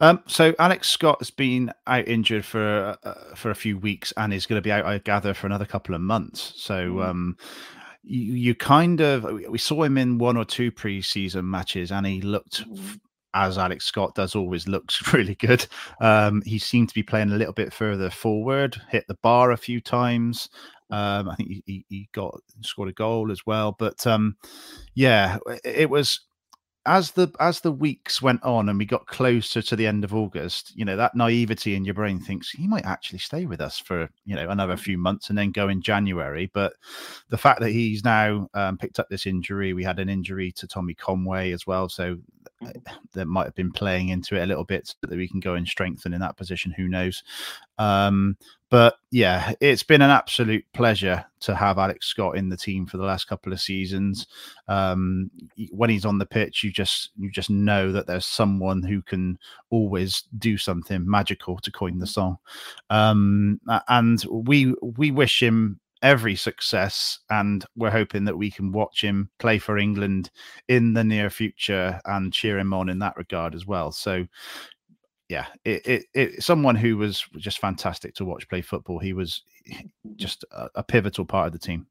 Um, 0.00 0.22
so 0.26 0.54
Alex 0.58 0.88
Scott 0.88 1.18
has 1.20 1.30
been 1.30 1.72
out 1.86 2.08
injured 2.08 2.44
for 2.44 2.96
uh, 3.02 3.34
for 3.34 3.50
a 3.50 3.54
few 3.54 3.78
weeks 3.78 4.12
and 4.16 4.32
is 4.32 4.46
going 4.46 4.56
to 4.58 4.62
be 4.62 4.72
out, 4.72 4.86
I 4.86 4.98
gather, 4.98 5.34
for 5.34 5.46
another 5.46 5.66
couple 5.66 5.94
of 5.94 6.00
months. 6.00 6.54
So 6.56 6.92
mm. 6.92 7.04
um, 7.04 7.36
you, 8.02 8.32
you, 8.34 8.54
kind 8.54 9.00
of 9.00 9.24
we 9.24 9.58
saw 9.58 9.82
him 9.82 9.98
in 9.98 10.18
one 10.18 10.36
or 10.38 10.44
two 10.44 10.72
preseason 10.72 11.44
matches, 11.44 11.92
and 11.92 12.06
he 12.06 12.22
looked. 12.22 12.66
Mm. 12.66 13.00
As 13.34 13.58
Alex 13.58 13.86
Scott 13.86 14.14
does, 14.14 14.34
always 14.34 14.68
looks 14.68 15.12
really 15.12 15.34
good. 15.34 15.66
Um, 16.00 16.42
he 16.44 16.58
seemed 16.58 16.88
to 16.88 16.94
be 16.94 17.02
playing 17.02 17.32
a 17.32 17.36
little 17.36 17.54
bit 17.54 17.72
further 17.72 18.10
forward, 18.10 18.80
hit 18.90 19.06
the 19.08 19.18
bar 19.22 19.52
a 19.52 19.56
few 19.56 19.80
times. 19.80 20.48
Um, 20.90 21.30
I 21.30 21.34
think 21.36 21.62
he, 21.64 21.86
he, 21.88 22.08
got 22.12 22.38
scored 22.60 22.90
a 22.90 22.92
goal 22.92 23.32
as 23.32 23.46
well. 23.46 23.74
But 23.78 24.06
um, 24.06 24.36
yeah, 24.94 25.38
it 25.64 25.88
was 25.88 26.20
as 26.84 27.12
the 27.12 27.30
as 27.38 27.60
the 27.60 27.70
weeks 27.70 28.20
went 28.20 28.42
on 28.42 28.68
and 28.68 28.78
we 28.78 28.84
got 28.84 29.06
closer 29.06 29.62
to 29.62 29.76
the 29.76 29.86
end 29.86 30.02
of 30.02 30.14
August, 30.14 30.72
you 30.74 30.84
know, 30.84 30.96
that 30.96 31.14
naivety 31.14 31.76
in 31.76 31.84
your 31.84 31.94
brain 31.94 32.18
thinks 32.18 32.50
he 32.50 32.66
might 32.66 32.84
actually 32.84 33.20
stay 33.20 33.46
with 33.46 33.60
us 33.60 33.78
for 33.78 34.10
you 34.24 34.34
know 34.34 34.48
another 34.50 34.76
few 34.76 34.98
months 34.98 35.28
and 35.28 35.38
then 35.38 35.52
go 35.52 35.68
in 35.68 35.80
January. 35.80 36.50
But 36.52 36.74
the 37.28 37.38
fact 37.38 37.60
that 37.60 37.70
he's 37.70 38.04
now 38.04 38.48
um, 38.54 38.78
picked 38.78 38.98
up 38.98 39.08
this 39.08 39.26
injury, 39.26 39.72
we 39.72 39.84
had 39.84 40.00
an 40.00 40.08
injury 40.08 40.50
to 40.52 40.66
Tommy 40.66 40.94
Conway 40.94 41.52
as 41.52 41.66
well, 41.66 41.88
so 41.88 42.16
mm. 42.16 42.20
That 43.12 43.26
might 43.26 43.44
have 43.44 43.54
been 43.54 43.72
playing 43.72 44.10
into 44.10 44.36
it 44.36 44.42
a 44.42 44.46
little 44.46 44.64
bit 44.64 44.88
so 44.88 44.94
that 45.02 45.16
we 45.16 45.28
can 45.28 45.40
go 45.40 45.54
and 45.54 45.66
strengthen 45.66 46.12
in 46.12 46.20
that 46.20 46.36
position. 46.36 46.72
Who 46.72 46.88
knows? 46.88 47.22
Um, 47.78 48.36
but 48.70 48.96
yeah, 49.10 49.52
it's 49.60 49.82
been 49.82 50.00
an 50.00 50.08
absolute 50.08 50.64
pleasure 50.72 51.26
to 51.40 51.54
have 51.54 51.76
Alex 51.76 52.06
Scott 52.06 52.38
in 52.38 52.48
the 52.48 52.56
team 52.56 52.86
for 52.86 52.96
the 52.96 53.04
last 53.04 53.26
couple 53.26 53.52
of 53.52 53.60
seasons. 53.60 54.26
Um, 54.66 55.30
when 55.70 55.90
he's 55.90 56.06
on 56.06 56.16
the 56.16 56.24
pitch, 56.24 56.64
you 56.64 56.70
just 56.70 57.10
you 57.18 57.30
just 57.30 57.50
know 57.50 57.92
that 57.92 58.06
there's 58.06 58.24
someone 58.24 58.82
who 58.82 59.02
can 59.02 59.38
always 59.68 60.24
do 60.38 60.56
something 60.56 61.04
magical, 61.06 61.58
to 61.58 61.70
coin 61.70 61.98
the 61.98 62.06
song. 62.06 62.38
Um, 62.88 63.60
and 63.88 64.24
we 64.30 64.74
we 64.80 65.10
wish 65.10 65.42
him 65.42 65.78
every 66.02 66.34
success 66.34 67.18
and 67.30 67.64
we're 67.76 67.90
hoping 67.90 68.24
that 68.24 68.36
we 68.36 68.50
can 68.50 68.72
watch 68.72 69.02
him 69.02 69.30
play 69.38 69.58
for 69.58 69.78
England 69.78 70.30
in 70.68 70.92
the 70.92 71.04
near 71.04 71.30
future 71.30 72.00
and 72.04 72.32
cheer 72.32 72.58
him 72.58 72.74
on 72.74 72.88
in 72.88 72.98
that 72.98 73.16
regard 73.16 73.54
as 73.54 73.66
well 73.66 73.92
so 73.92 74.26
yeah, 75.32 75.46
it, 75.64 75.86
it, 75.86 76.04
it, 76.12 76.42
someone 76.42 76.76
who 76.76 76.98
was 76.98 77.24
just 77.38 77.58
fantastic 77.58 78.14
to 78.16 78.24
watch 78.26 78.46
play 78.50 78.60
football. 78.60 78.98
He 78.98 79.14
was 79.14 79.42
just 80.16 80.44
a, 80.52 80.68
a, 80.74 80.82
pivotal 80.82 81.24
part 81.24 81.46
of 81.46 81.54
the 81.54 81.58
team. 81.58 81.86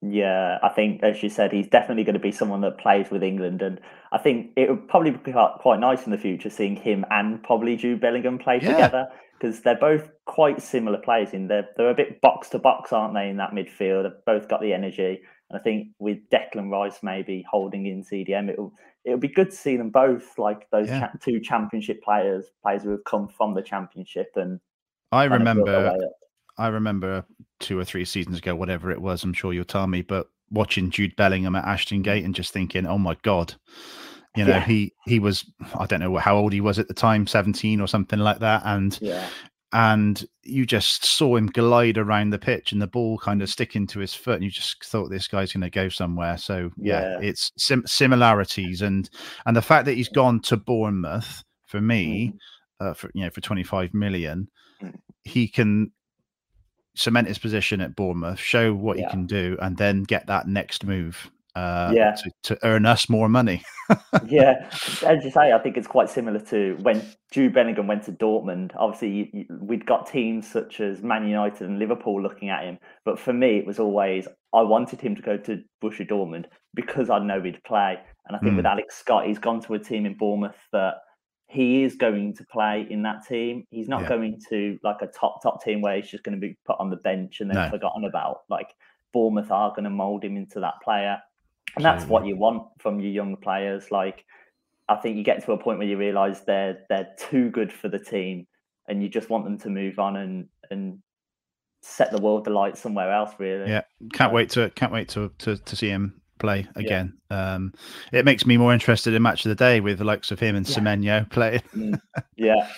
Yeah, 0.00 0.58
I 0.62 0.68
think, 0.68 1.02
as 1.02 1.22
you 1.22 1.28
said, 1.28 1.52
he's 1.52 1.66
definitely 1.66 2.04
going 2.04 2.14
to 2.14 2.20
be 2.20 2.30
someone 2.30 2.60
that 2.60 2.78
plays 2.78 3.10
with 3.10 3.22
England, 3.22 3.62
and 3.62 3.80
I 4.12 4.18
think 4.18 4.52
it 4.56 4.70
would 4.70 4.88
probably 4.88 5.10
be 5.10 5.32
quite 5.32 5.80
nice 5.80 6.04
in 6.04 6.12
the 6.12 6.18
future 6.18 6.50
seeing 6.50 6.76
him 6.76 7.04
and 7.10 7.42
probably 7.42 7.76
Jude 7.76 8.00
Bellingham 8.00 8.38
play 8.38 8.60
yeah. 8.62 8.72
together 8.72 9.08
because 9.38 9.60
they're 9.62 9.78
both 9.78 10.08
quite 10.24 10.62
similar 10.62 10.98
players. 10.98 11.30
In 11.32 11.48
they're 11.48 11.68
they're 11.76 11.90
a 11.90 11.94
bit 11.94 12.20
box 12.20 12.48
to 12.50 12.60
box, 12.60 12.92
aren't 12.92 13.14
they? 13.14 13.28
In 13.28 13.38
that 13.38 13.50
midfield, 13.50 14.04
they've 14.04 14.24
both 14.24 14.48
got 14.48 14.60
the 14.60 14.72
energy, 14.72 15.20
and 15.50 15.58
I 15.58 15.62
think 15.62 15.88
with 15.98 16.18
Declan 16.30 16.70
Rice 16.70 17.00
maybe 17.02 17.44
holding 17.50 17.86
in 17.86 18.04
CDM, 18.04 18.50
it'll 18.50 18.72
it'll 19.04 19.18
be 19.18 19.28
good 19.28 19.50
to 19.50 19.56
see 19.56 19.76
them 19.76 19.90
both 19.90 20.38
like 20.38 20.70
those 20.70 20.86
yeah. 20.88 21.00
cha- 21.00 21.12
two 21.20 21.40
championship 21.40 22.02
players, 22.02 22.46
players 22.62 22.84
who 22.84 22.90
have 22.90 23.04
come 23.04 23.26
from 23.26 23.54
the 23.54 23.62
championship. 23.62 24.30
And 24.36 24.60
I 25.10 25.24
remember, 25.24 25.96
I 26.56 26.68
remember 26.68 27.24
two 27.60 27.78
or 27.78 27.84
three 27.84 28.04
seasons 28.04 28.38
ago, 28.38 28.54
whatever 28.54 28.90
it 28.90 29.00
was. 29.00 29.22
I'm 29.22 29.32
sure 29.32 29.52
you'll 29.52 29.64
tell 29.64 29.86
me, 29.86 30.02
but 30.02 30.28
watching 30.50 30.90
Jude 30.90 31.16
Bellingham 31.16 31.56
at 31.56 31.64
Ashton 31.64 32.02
Gate 32.02 32.24
and 32.24 32.34
just 32.34 32.52
thinking, 32.52 32.86
oh 32.86 32.98
my 32.98 33.16
god. 33.22 33.54
You 34.36 34.44
know, 34.44 34.56
yeah. 34.56 34.64
he 34.64 34.92
he 35.06 35.18
was 35.18 35.44
I 35.74 35.86
don't 35.86 36.00
know 36.00 36.16
how 36.16 36.36
old 36.36 36.52
he 36.52 36.60
was 36.60 36.78
at 36.78 36.86
the 36.86 36.94
time, 36.94 37.26
17 37.26 37.80
or 37.80 37.88
something 37.88 38.18
like 38.18 38.38
that. 38.40 38.62
And 38.64 38.96
yeah 39.00 39.28
and 39.72 40.26
you 40.44 40.64
just 40.64 41.04
saw 41.04 41.36
him 41.36 41.46
glide 41.46 41.98
around 41.98 42.30
the 42.30 42.38
pitch 42.38 42.72
and 42.72 42.80
the 42.80 42.86
ball 42.86 43.18
kind 43.18 43.42
of 43.42 43.50
sticking 43.50 43.86
to 43.86 43.98
his 43.98 44.14
foot 44.14 44.36
and 44.36 44.44
you 44.44 44.50
just 44.50 44.82
thought 44.84 45.10
this 45.10 45.28
guy's 45.28 45.52
going 45.52 45.60
to 45.60 45.70
go 45.70 45.88
somewhere 45.88 46.38
so 46.38 46.70
yeah, 46.78 47.00
yeah. 47.00 47.18
it's 47.20 47.52
sim- 47.58 47.86
similarities 47.86 48.80
and 48.80 49.10
and 49.44 49.56
the 49.56 49.62
fact 49.62 49.84
that 49.84 49.94
he's 49.94 50.08
gone 50.08 50.40
to 50.40 50.56
bournemouth 50.56 51.44
for 51.66 51.80
me 51.80 52.32
mm. 52.80 52.86
uh, 52.86 52.94
for 52.94 53.10
you 53.14 53.22
know 53.22 53.30
for 53.30 53.42
25 53.42 53.92
million 53.92 54.48
mm. 54.82 54.94
he 55.24 55.46
can 55.46 55.92
cement 56.94 57.28
his 57.28 57.38
position 57.38 57.80
at 57.80 57.94
bournemouth 57.94 58.40
show 58.40 58.74
what 58.74 58.98
yeah. 58.98 59.04
he 59.04 59.10
can 59.10 59.26
do 59.26 59.56
and 59.60 59.76
then 59.76 60.02
get 60.02 60.26
that 60.26 60.48
next 60.48 60.84
move 60.84 61.30
uh, 61.58 61.90
yeah. 61.92 62.14
to, 62.14 62.30
to 62.42 62.58
earn 62.64 62.86
us 62.86 63.08
more 63.08 63.28
money. 63.28 63.62
yeah, 64.28 64.70
as 65.04 65.24
you 65.24 65.30
say, 65.30 65.52
I 65.52 65.58
think 65.58 65.76
it's 65.76 65.86
quite 65.86 66.08
similar 66.08 66.38
to 66.40 66.76
when 66.82 67.04
Jude 67.32 67.54
Bellingham 67.54 67.86
went 67.86 68.04
to 68.04 68.12
Dortmund. 68.12 68.72
Obviously, 68.76 69.08
you, 69.08 69.28
you, 69.32 69.44
we'd 69.60 69.86
got 69.86 70.06
teams 70.06 70.48
such 70.48 70.80
as 70.80 71.02
Man 71.02 71.26
United 71.26 71.68
and 71.68 71.78
Liverpool 71.78 72.22
looking 72.22 72.48
at 72.48 72.64
him, 72.64 72.78
but 73.04 73.18
for 73.18 73.32
me, 73.32 73.58
it 73.58 73.66
was 73.66 73.78
always 73.78 74.28
I 74.54 74.62
wanted 74.62 75.00
him 75.00 75.16
to 75.16 75.22
go 75.22 75.36
to 75.36 75.62
Borussia 75.82 76.08
Dortmund 76.08 76.46
because 76.74 77.10
I 77.10 77.18
know 77.18 77.42
he'd 77.42 77.62
play. 77.64 77.98
And 78.26 78.36
I 78.36 78.40
think 78.40 78.52
mm. 78.52 78.56
with 78.56 78.66
Alex 78.66 78.96
Scott, 78.96 79.26
he's 79.26 79.38
gone 79.38 79.60
to 79.62 79.74
a 79.74 79.78
team 79.78 80.04
in 80.04 80.14
Bournemouth 80.14 80.56
that 80.72 80.96
he 81.48 81.82
is 81.82 81.96
going 81.96 82.34
to 82.34 82.44
play 82.44 82.86
in 82.88 83.02
that 83.02 83.26
team. 83.26 83.64
He's 83.70 83.88
not 83.88 84.02
yeah. 84.02 84.08
going 84.08 84.40
to 84.50 84.78
like 84.82 85.02
a 85.02 85.06
top 85.06 85.42
top 85.42 85.64
team 85.64 85.80
where 85.80 85.96
he's 85.96 86.10
just 86.10 86.24
going 86.24 86.38
to 86.38 86.40
be 86.40 86.56
put 86.66 86.76
on 86.78 86.90
the 86.90 86.96
bench 86.96 87.40
and 87.40 87.50
then 87.50 87.56
no. 87.56 87.70
forgotten 87.70 88.04
about. 88.04 88.42
Like 88.48 88.74
Bournemouth 89.12 89.50
are 89.50 89.70
going 89.70 89.84
to 89.84 89.90
mold 89.90 90.24
him 90.24 90.36
into 90.36 90.60
that 90.60 90.74
player 90.82 91.18
and 91.76 91.84
that's 91.84 92.06
what 92.06 92.26
you 92.26 92.36
want 92.36 92.66
from 92.78 93.00
your 93.00 93.10
young 93.10 93.36
players. 93.36 93.90
Like, 93.90 94.24
I 94.88 94.96
think 94.96 95.16
you 95.16 95.24
get 95.24 95.44
to 95.44 95.52
a 95.52 95.58
point 95.58 95.78
where 95.78 95.86
you 95.86 95.96
realise 95.96 96.40
they're 96.40 96.80
they're 96.88 97.08
too 97.18 97.50
good 97.50 97.72
for 97.72 97.88
the 97.88 97.98
team, 97.98 98.46
and 98.88 99.02
you 99.02 99.08
just 99.08 99.30
want 99.30 99.44
them 99.44 99.58
to 99.58 99.68
move 99.68 99.98
on 99.98 100.16
and 100.16 100.48
and 100.70 100.98
set 101.82 102.10
the 102.10 102.20
world 102.20 102.46
alight 102.46 102.76
somewhere 102.76 103.12
else. 103.12 103.32
Really, 103.38 103.70
yeah. 103.70 103.82
Can't 104.12 104.32
wait 104.32 104.50
to 104.50 104.70
can't 104.70 104.92
wait 104.92 105.08
to 105.10 105.30
to, 105.38 105.56
to 105.56 105.76
see 105.76 105.88
him 105.88 106.20
play 106.38 106.66
again. 106.76 107.14
Yeah. 107.30 107.54
Um, 107.54 107.74
it 108.12 108.24
makes 108.24 108.46
me 108.46 108.56
more 108.56 108.72
interested 108.72 109.14
in 109.14 109.22
match 109.22 109.44
of 109.44 109.50
the 109.50 109.54
day 109.54 109.80
with 109.80 109.98
the 109.98 110.04
likes 110.04 110.30
of 110.30 110.40
him 110.40 110.56
and 110.56 110.68
yeah. 110.68 110.76
Semenyo 110.76 111.30
playing. 111.30 111.62
Mm. 111.74 112.00
yeah, 112.36 112.68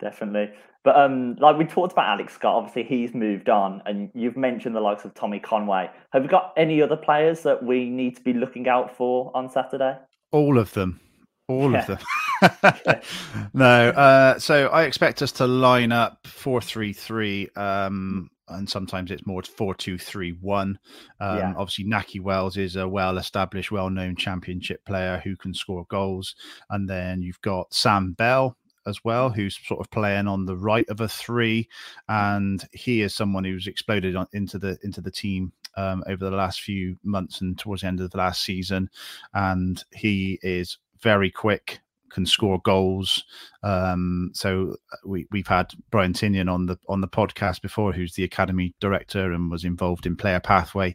definitely. 0.00 0.52
But 0.84 0.96
um, 0.96 1.36
like 1.36 1.56
we 1.56 1.64
talked 1.64 1.92
about 1.92 2.06
Alex 2.06 2.34
Scott, 2.34 2.54
obviously 2.56 2.84
he's 2.84 3.14
moved 3.14 3.48
on, 3.48 3.82
and 3.86 4.10
you've 4.14 4.36
mentioned 4.36 4.76
the 4.76 4.80
likes 4.80 5.04
of 5.06 5.14
Tommy 5.14 5.40
Conway. 5.40 5.90
Have 6.12 6.22
you 6.22 6.28
got 6.28 6.52
any 6.58 6.82
other 6.82 6.96
players 6.96 7.42
that 7.42 7.62
we 7.64 7.88
need 7.88 8.16
to 8.16 8.22
be 8.22 8.34
looking 8.34 8.68
out 8.68 8.94
for 8.94 9.30
on 9.34 9.48
Saturday? 9.48 9.96
All 10.30 10.58
of 10.58 10.72
them. 10.74 11.00
All 11.48 11.72
yeah. 11.72 11.80
of 11.80 11.86
them. 11.86 13.00
no. 13.54 13.88
Uh, 13.90 14.38
so 14.38 14.68
I 14.68 14.84
expect 14.84 15.22
us 15.22 15.32
to 15.32 15.46
line 15.46 15.90
up 15.90 16.26
four 16.26 16.60
three 16.60 16.92
three. 16.92 17.48
Um, 17.56 18.30
and 18.48 18.68
sometimes 18.68 19.10
it's 19.10 19.26
more 19.26 19.42
four 19.42 19.74
two 19.74 19.98
three 19.98 20.32
one. 20.40 20.78
Um, 21.20 21.38
yeah. 21.38 21.54
Obviously, 21.56 21.84
Nahki 21.84 22.20
Wells 22.20 22.56
is 22.56 22.76
a 22.76 22.88
well-established, 22.88 23.70
well-known 23.70 24.16
championship 24.16 24.84
player 24.84 25.20
who 25.24 25.36
can 25.36 25.54
score 25.54 25.86
goals, 25.88 26.34
and 26.70 26.88
then 26.88 27.22
you've 27.22 27.40
got 27.40 27.72
Sam 27.72 28.12
Bell, 28.12 28.56
as 28.86 29.02
well, 29.02 29.30
who's 29.30 29.58
sort 29.66 29.80
of 29.80 29.90
playing 29.90 30.26
on 30.26 30.44
the 30.44 30.56
right 30.56 30.88
of 30.90 31.00
a 31.00 31.08
three, 31.08 31.68
and 32.08 32.68
he 32.72 33.00
is 33.00 33.14
someone 33.14 33.44
who's 33.44 33.66
exploded 33.66 34.14
on, 34.14 34.26
into 34.32 34.58
the 34.58 34.78
into 34.82 35.00
the 35.00 35.10
team 35.10 35.52
um, 35.76 36.04
over 36.06 36.28
the 36.28 36.36
last 36.36 36.60
few 36.60 36.96
months 37.02 37.40
and 37.40 37.58
towards 37.58 37.80
the 37.80 37.88
end 37.88 38.00
of 38.00 38.10
the 38.10 38.18
last 38.18 38.42
season, 38.42 38.90
and 39.32 39.84
he 39.94 40.38
is 40.42 40.78
very 41.00 41.30
quick, 41.30 41.80
can 42.14 42.24
score 42.24 42.60
goals. 42.64 43.24
Um, 43.62 44.30
so 44.32 44.76
uh, 44.92 44.96
we 45.04 45.26
we've 45.30 45.46
had 45.46 45.72
Brian 45.90 46.12
Tinnion 46.12 46.50
on 46.50 46.66
the 46.66 46.78
on 46.88 47.00
the 47.00 47.08
podcast 47.08 47.60
before, 47.60 47.92
who's 47.92 48.14
the 48.14 48.24
academy 48.24 48.74
director 48.80 49.32
and 49.32 49.50
was 49.50 49.64
involved 49.64 50.06
in 50.06 50.16
player 50.16 50.40
pathway 50.40 50.94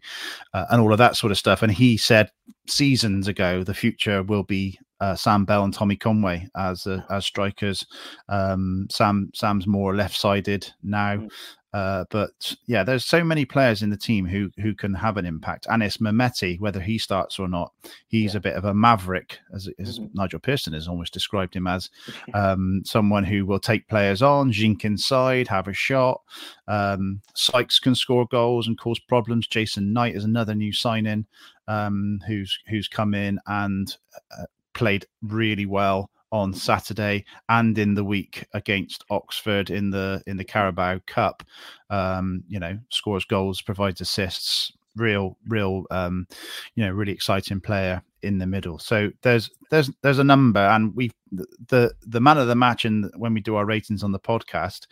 uh, 0.54 0.66
and 0.72 0.82
all 0.82 0.92
of 0.92 0.98
that 0.98 1.18
sort 1.18 1.32
of 1.32 1.38
stuff. 1.38 1.62
And 1.62 1.72
he 1.72 1.98
said 1.98 2.32
seasons 2.68 3.28
ago 3.28 3.64
the 3.64 3.74
future 3.74 4.24
will 4.24 4.44
be 4.44 4.80
uh, 5.00 5.16
Sam 5.16 5.46
Bell 5.46 5.64
and 5.64 5.74
Tommy 5.74 5.96
Conway 5.96 6.48
as 6.56 6.86
uh, 6.86 7.02
as 7.10 7.26
strikers. 7.26 7.86
Um, 8.28 8.88
Sam 8.92 9.32
Sam's 9.34 9.68
more 9.68 9.96
left 9.96 10.16
sided 10.16 10.70
now, 10.84 11.16
mm. 11.16 11.30
uh, 11.74 12.04
but 12.10 12.56
yeah, 12.66 12.84
there's 12.84 13.06
so 13.06 13.24
many 13.24 13.46
players 13.46 13.82
in 13.82 13.90
the 13.90 13.98
team 13.98 14.26
who 14.26 14.52
who 14.62 14.76
can 14.76 14.94
have 14.94 15.16
an 15.16 15.26
impact. 15.26 15.68
Anis 15.70 15.98
Mehmeti, 15.98 16.60
whether 16.60 16.82
he 16.82 16.98
starts 16.98 17.40
or 17.40 17.48
not, 17.48 17.72
he's 18.08 18.34
yeah. 18.34 18.40
a 18.40 18.42
bit 18.42 18.56
of 18.56 18.66
a 18.66 18.74
maverick, 18.74 19.40
as, 19.54 19.70
as 19.80 20.00
mm-hmm. 20.00 20.08
Nigel 20.14 20.40
Pearson 20.40 20.74
has 20.74 20.88
almost 20.88 21.14
described 21.14 21.56
him 21.56 21.68
as 21.68 21.90
um, 22.34 22.82
someone 22.84 23.24
who 23.24 23.46
will 23.46 23.60
take 23.60 23.88
players 23.88 24.22
on, 24.22 24.52
jink 24.52 24.84
inside, 24.84 25.48
have 25.48 25.70
a 25.70 25.74
shot. 25.74 26.22
Um, 26.68 27.22
Sykes 27.36 27.80
can 27.80 27.96
score 27.96 28.28
goals 28.28 28.68
and 28.68 28.78
cause 28.78 29.00
problems. 29.00 29.48
Jason 29.48 29.94
Knight 29.94 30.16
is 30.16 30.26
another 30.26 30.56
new 30.56 30.74
signing 30.74 31.26
um, 31.70 32.20
who's 32.28 32.60
who's 32.68 32.90
come 32.90 33.14
in 33.14 33.40
and 33.48 33.96
uh, 34.38 34.46
played 34.80 35.06
really 35.22 35.66
well 35.66 36.10
on 36.32 36.54
Saturday 36.54 37.26
and 37.50 37.78
in 37.78 37.96
the 37.96 38.04
week 38.04 38.48
against 38.54 39.04
Oxford 39.10 39.70
in 39.70 39.90
the 39.90 40.24
in 40.26 40.38
the 40.38 40.46
Carabao 40.46 41.02
Cup. 41.06 41.44
Um, 41.90 42.46
you 42.48 42.60
know, 42.60 42.80
scores 42.90 43.26
goals, 43.26 43.62
provides 43.62 44.02
assists. 44.02 44.72
Real, 44.96 45.38
real, 45.48 45.86
um, 45.92 46.28
you 46.76 46.84
know, 46.84 46.92
really 46.92 47.12
exciting 47.12 47.62
player 47.62 48.02
in 48.24 48.40
the 48.40 48.48
middle. 48.48 48.80
So 48.80 49.12
there's 49.22 49.50
there's 49.70 49.92
there's 50.02 50.20
a 50.20 50.24
number, 50.24 50.62
and 50.62 50.96
we 50.96 51.12
the 51.32 51.94
the 52.02 52.22
man 52.22 52.38
of 52.38 52.48
the 52.48 52.56
match, 52.56 52.86
and 52.86 53.12
when 53.18 53.34
we 53.34 53.42
do 53.42 53.56
our 53.56 53.66
ratings 53.66 54.02
on 54.02 54.12
the 54.14 54.20
podcast, 54.20 54.88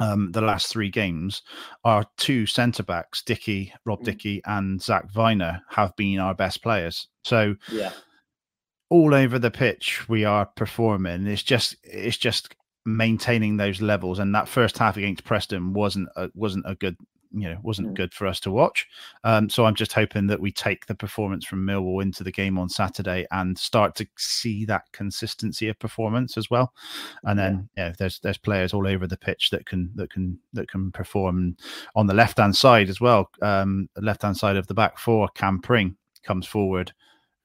um, 0.00 0.32
the 0.32 0.40
last 0.40 0.68
three 0.68 0.90
games, 0.90 1.42
our 1.84 2.04
two 2.16 2.46
centre 2.46 2.82
backs, 2.82 3.22
Dickie, 3.22 3.72
Rob 3.84 4.00
mm. 4.00 4.04
Dickie, 4.04 4.42
and 4.44 4.82
Zak 4.82 5.10
Vyner, 5.12 5.60
have 5.70 5.94
been 5.96 6.18
our 6.18 6.34
best 6.34 6.62
players. 6.62 7.08
So 7.24 7.54
yeah 7.70 7.92
all 8.88 9.14
over 9.14 9.38
the 9.38 9.50
pitch 9.50 10.08
we 10.08 10.24
are 10.24 10.46
performing. 10.46 11.26
It's 11.26 11.42
just 11.42 11.76
it's 11.82 12.16
just 12.16 12.54
maintaining 12.84 13.56
those 13.56 13.82
levels. 13.82 14.18
And 14.18 14.34
that 14.34 14.48
first 14.48 14.78
half 14.78 14.96
against 14.96 15.24
Preston 15.24 15.72
wasn't 15.72 16.08
a, 16.16 16.30
wasn't 16.34 16.64
a 16.68 16.74
good 16.74 16.96
you 17.32 17.50
know 17.50 17.58
wasn't 17.62 17.88
mm. 17.88 17.94
good 17.94 18.14
for 18.14 18.26
us 18.26 18.38
to 18.40 18.50
watch. 18.50 18.86
Um, 19.24 19.50
so 19.50 19.66
I'm 19.66 19.74
just 19.74 19.92
hoping 19.92 20.28
that 20.28 20.40
we 20.40 20.52
take 20.52 20.86
the 20.86 20.94
performance 20.94 21.44
from 21.44 21.66
Millwall 21.66 22.00
into 22.00 22.22
the 22.22 22.30
game 22.30 22.58
on 22.58 22.68
Saturday 22.68 23.26
and 23.32 23.58
start 23.58 23.96
to 23.96 24.06
see 24.16 24.64
that 24.66 24.84
consistency 24.92 25.68
of 25.68 25.78
performance 25.80 26.38
as 26.38 26.48
well. 26.48 26.72
And 27.24 27.38
then 27.38 27.68
yeah, 27.76 27.92
there's 27.98 28.20
there's 28.20 28.38
players 28.38 28.72
all 28.72 28.86
over 28.86 29.06
the 29.06 29.18
pitch 29.18 29.50
that 29.50 29.66
can 29.66 29.90
that 29.96 30.10
can 30.10 30.38
that 30.52 30.70
can 30.70 30.92
perform 30.92 31.56
on 31.96 32.06
the 32.06 32.14
left 32.14 32.38
hand 32.38 32.54
side 32.54 32.88
as 32.88 33.00
well. 33.00 33.30
Um, 33.42 33.88
left 33.96 34.22
hand 34.22 34.36
side 34.36 34.56
of 34.56 34.68
the 34.68 34.74
back 34.74 34.98
four, 34.98 35.28
Cam 35.34 35.60
Pring 35.60 35.96
comes 36.22 36.46
forward 36.46 36.92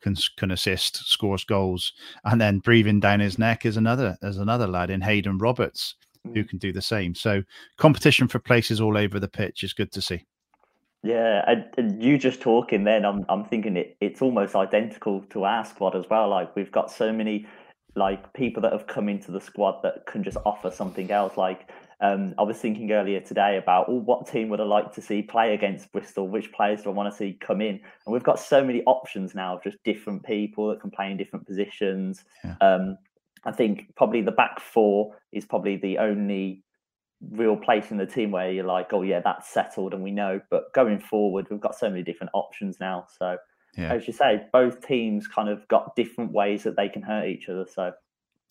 can 0.01 0.15
can 0.37 0.51
assist, 0.51 0.97
scores 1.07 1.43
goals, 1.43 1.93
and 2.25 2.39
then 2.39 2.59
breathing 2.59 2.99
down 2.99 3.19
his 3.19 3.39
neck 3.39 3.65
is 3.65 3.77
another 3.77 4.17
as 4.21 4.37
another 4.37 4.67
lad 4.67 4.89
in 4.89 5.01
Haydon 5.01 5.37
Roberts 5.37 5.95
who 6.23 6.43
mm. 6.43 6.49
can 6.49 6.59
do 6.59 6.71
the 6.71 6.81
same. 6.81 7.15
So 7.15 7.43
competition 7.77 8.27
for 8.27 8.39
places 8.39 8.79
all 8.79 8.97
over 8.97 9.19
the 9.19 9.27
pitch 9.27 9.63
is 9.63 9.73
good 9.73 9.91
to 9.93 10.01
see. 10.01 10.25
Yeah, 11.03 11.43
and, 11.47 11.65
and 11.77 12.03
you 12.03 12.17
just 12.19 12.41
talking 12.41 12.83
then, 12.83 13.05
I'm 13.05 13.25
I'm 13.27 13.45
thinking 13.45 13.75
it, 13.75 13.97
it's 14.01 14.21
almost 14.21 14.55
identical 14.55 15.21
to 15.31 15.45
our 15.45 15.65
squad 15.65 15.95
as 15.95 16.05
well. 16.09 16.29
Like 16.29 16.55
we've 16.55 16.71
got 16.71 16.91
so 16.91 17.11
many 17.11 17.47
like 17.95 18.31
people 18.33 18.61
that 18.61 18.71
have 18.71 18.87
come 18.87 19.09
into 19.09 19.31
the 19.31 19.41
squad 19.41 19.81
that 19.83 20.05
can 20.05 20.23
just 20.23 20.37
offer 20.45 20.69
something 20.69 21.11
else. 21.11 21.37
Like 21.37 21.69
um, 22.01 22.33
I 22.39 22.43
was 22.43 22.57
thinking 22.57 22.91
earlier 22.91 23.19
today 23.19 23.57
about 23.57 23.85
oh, 23.87 23.99
what 23.99 24.27
team 24.27 24.49
would 24.49 24.59
I 24.59 24.63
like 24.63 24.91
to 24.93 25.01
see 25.01 25.21
play 25.21 25.53
against 25.53 25.91
Bristol? 25.91 26.27
Which 26.27 26.51
players 26.51 26.81
do 26.81 26.89
I 26.89 26.93
want 26.93 27.11
to 27.11 27.15
see 27.15 27.37
come 27.39 27.61
in? 27.61 27.75
And 28.05 28.13
we've 28.13 28.23
got 28.23 28.39
so 28.39 28.63
many 28.63 28.81
options 28.85 29.35
now 29.35 29.55
of 29.55 29.63
just 29.63 29.77
different 29.83 30.23
people 30.23 30.69
that 30.69 30.81
can 30.81 30.89
play 30.89 31.11
in 31.11 31.17
different 31.17 31.45
positions. 31.45 32.23
Yeah. 32.43 32.55
Um, 32.59 32.97
I 33.45 33.51
think 33.51 33.93
probably 33.95 34.21
the 34.21 34.31
back 34.31 34.59
four 34.59 35.15
is 35.31 35.45
probably 35.45 35.77
the 35.77 35.99
only 35.99 36.63
real 37.29 37.55
place 37.55 37.91
in 37.91 37.97
the 37.97 38.05
team 38.05 38.31
where 38.31 38.51
you're 38.51 38.65
like, 38.65 38.93
oh 38.93 39.03
yeah, 39.03 39.21
that's 39.23 39.49
settled 39.49 39.93
and 39.93 40.03
we 40.03 40.11
know. 40.11 40.41
But 40.49 40.73
going 40.73 40.99
forward, 40.99 41.47
we've 41.51 41.61
got 41.61 41.75
so 41.75 41.89
many 41.89 42.01
different 42.01 42.31
options 42.33 42.79
now. 42.79 43.05
So 43.19 43.37
yeah. 43.77 43.93
as 43.93 44.07
you 44.07 44.13
say, 44.13 44.43
both 44.51 44.85
teams 44.85 45.27
kind 45.27 45.49
of 45.49 45.67
got 45.67 45.95
different 45.95 46.31
ways 46.31 46.63
that 46.63 46.75
they 46.75 46.89
can 46.89 47.03
hurt 47.03 47.27
each 47.27 47.47
other. 47.47 47.65
So 47.71 47.91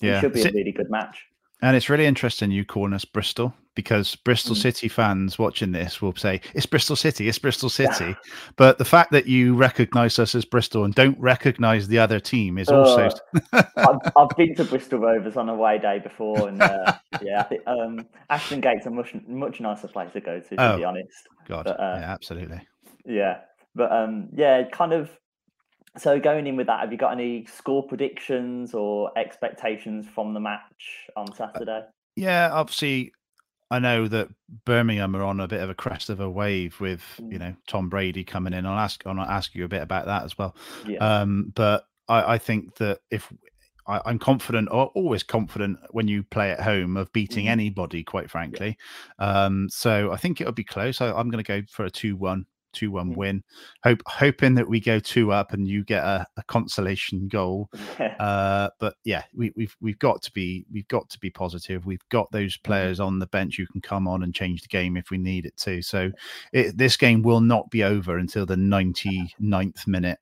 yeah. 0.00 0.18
it 0.18 0.20
should 0.20 0.32
be 0.32 0.42
a 0.42 0.52
really 0.52 0.72
good 0.72 0.90
match. 0.90 1.26
And 1.62 1.76
it's 1.76 1.88
really 1.88 2.06
interesting 2.06 2.50
you 2.50 2.64
calling 2.64 2.94
us 2.94 3.04
Bristol 3.04 3.54
because 3.74 4.16
Bristol 4.16 4.54
mm. 4.54 4.60
City 4.60 4.88
fans 4.88 5.38
watching 5.38 5.72
this 5.72 6.02
will 6.02 6.14
say, 6.16 6.40
it's 6.54 6.66
Bristol 6.66 6.96
City, 6.96 7.28
it's 7.28 7.38
Bristol 7.38 7.68
City. 7.68 8.06
Yeah. 8.06 8.14
But 8.56 8.78
the 8.78 8.84
fact 8.84 9.12
that 9.12 9.26
you 9.26 9.54
recognize 9.54 10.18
us 10.18 10.34
as 10.34 10.44
Bristol 10.44 10.84
and 10.84 10.94
don't 10.94 11.18
recognize 11.18 11.88
the 11.88 11.98
other 11.98 12.18
team 12.18 12.58
is 12.58 12.68
uh, 12.68 12.80
also. 12.80 13.10
I've, 13.52 13.96
I've, 14.16 14.36
been 14.36 14.54
to 14.56 14.64
Bristol 14.64 15.00
Rovers 15.00 15.36
on 15.36 15.48
a 15.48 15.54
away 15.54 15.78
day 15.78 15.98
before. 15.98 16.48
And 16.48 16.62
uh, 16.62 16.94
yeah, 17.22 17.40
I 17.40 17.42
think 17.44 17.62
um, 17.66 18.06
Ashton 18.30 18.60
Gate's 18.60 18.86
a 18.86 18.90
much, 18.90 19.14
much 19.26 19.60
nicer 19.60 19.88
place 19.88 20.12
to 20.12 20.20
go 20.20 20.40
to, 20.40 20.56
to 20.56 20.72
oh, 20.72 20.76
be 20.78 20.84
honest. 20.84 21.28
God. 21.46 21.64
But, 21.64 21.80
uh, 21.80 21.98
yeah, 22.00 22.12
absolutely. 22.12 22.60
Yeah. 23.04 23.38
But 23.74 23.92
um, 23.92 24.28
yeah, 24.34 24.64
kind 24.72 24.92
of 24.92 25.10
so 25.98 26.20
going 26.20 26.46
in 26.46 26.56
with 26.56 26.66
that, 26.66 26.80
have 26.80 26.92
you 26.92 26.98
got 26.98 27.12
any 27.12 27.46
score 27.46 27.86
predictions 27.86 28.74
or 28.74 29.10
expectations 29.18 30.06
from 30.06 30.34
the 30.34 30.40
match 30.40 31.08
on 31.16 31.28
uh, 31.30 31.34
Saturday? 31.34 31.82
Yeah, 32.16 32.50
obviously, 32.52 33.12
I 33.70 33.78
know 33.78 34.08
that 34.08 34.28
Birmingham 34.64 35.16
are 35.16 35.22
on 35.22 35.40
a 35.40 35.48
bit 35.48 35.60
of 35.60 35.70
a 35.70 35.74
crest 35.74 36.10
of 36.10 36.20
a 36.20 36.30
wave 36.30 36.80
with 36.80 37.02
mm. 37.20 37.32
you 37.32 37.38
know 37.38 37.54
Tom 37.66 37.88
Brady 37.88 38.24
coming 38.24 38.52
in. 38.52 38.66
I'll 38.66 38.78
ask 38.78 39.04
I'll 39.06 39.18
ask 39.18 39.54
you 39.54 39.64
a 39.64 39.68
bit 39.68 39.82
about 39.82 40.06
that 40.06 40.24
as 40.24 40.36
well. 40.38 40.54
Yeah. 40.86 40.98
Um, 40.98 41.52
but 41.54 41.84
I, 42.08 42.34
I 42.34 42.38
think 42.38 42.76
that 42.76 43.00
if 43.10 43.32
I, 43.86 44.10
am 44.10 44.18
confident, 44.18 44.68
or 44.70 44.86
always 44.94 45.22
confident 45.22 45.78
when 45.90 46.06
you 46.06 46.22
play 46.22 46.52
at 46.52 46.60
home 46.60 46.96
of 46.96 47.12
beating 47.12 47.46
mm. 47.46 47.50
anybody, 47.50 48.04
quite 48.04 48.30
frankly. 48.30 48.76
Yeah. 49.18 49.44
Um, 49.44 49.68
so 49.68 50.12
I 50.12 50.16
think 50.16 50.40
it'll 50.40 50.52
be 50.52 50.64
close. 50.64 51.00
I, 51.00 51.08
am 51.18 51.30
going 51.30 51.42
to 51.42 51.48
go 51.48 51.62
for 51.68 51.84
a 51.84 51.90
two-one 51.90 52.46
two 52.72 52.90
one 52.90 53.14
win. 53.14 53.42
Hope 53.84 54.02
hoping 54.06 54.54
that 54.54 54.68
we 54.68 54.80
go 54.80 54.98
two 54.98 55.32
up 55.32 55.52
and 55.52 55.66
you 55.66 55.84
get 55.84 56.04
a, 56.04 56.26
a 56.36 56.42
consolation 56.44 57.28
goal. 57.28 57.70
uh, 58.20 58.70
but 58.78 58.94
yeah, 59.04 59.24
we, 59.34 59.52
we've 59.56 59.76
we've 59.80 59.98
got 59.98 60.22
to 60.22 60.32
be 60.32 60.66
we've 60.72 60.88
got 60.88 61.08
to 61.10 61.18
be 61.18 61.30
positive. 61.30 61.86
We've 61.86 62.08
got 62.10 62.30
those 62.32 62.56
mm-hmm. 62.56 62.68
players 62.68 63.00
on 63.00 63.18
the 63.18 63.26
bench 63.26 63.56
who 63.56 63.66
can 63.66 63.80
come 63.80 64.06
on 64.06 64.22
and 64.22 64.34
change 64.34 64.62
the 64.62 64.68
game 64.68 64.96
if 64.96 65.10
we 65.10 65.18
need 65.18 65.46
it 65.46 65.56
to. 65.58 65.82
So 65.82 66.10
it, 66.52 66.76
this 66.76 66.96
game 66.96 67.22
will 67.22 67.40
not 67.40 67.70
be 67.70 67.84
over 67.84 68.18
until 68.18 68.46
the 68.46 68.56
99th 68.56 69.86
minute. 69.86 70.18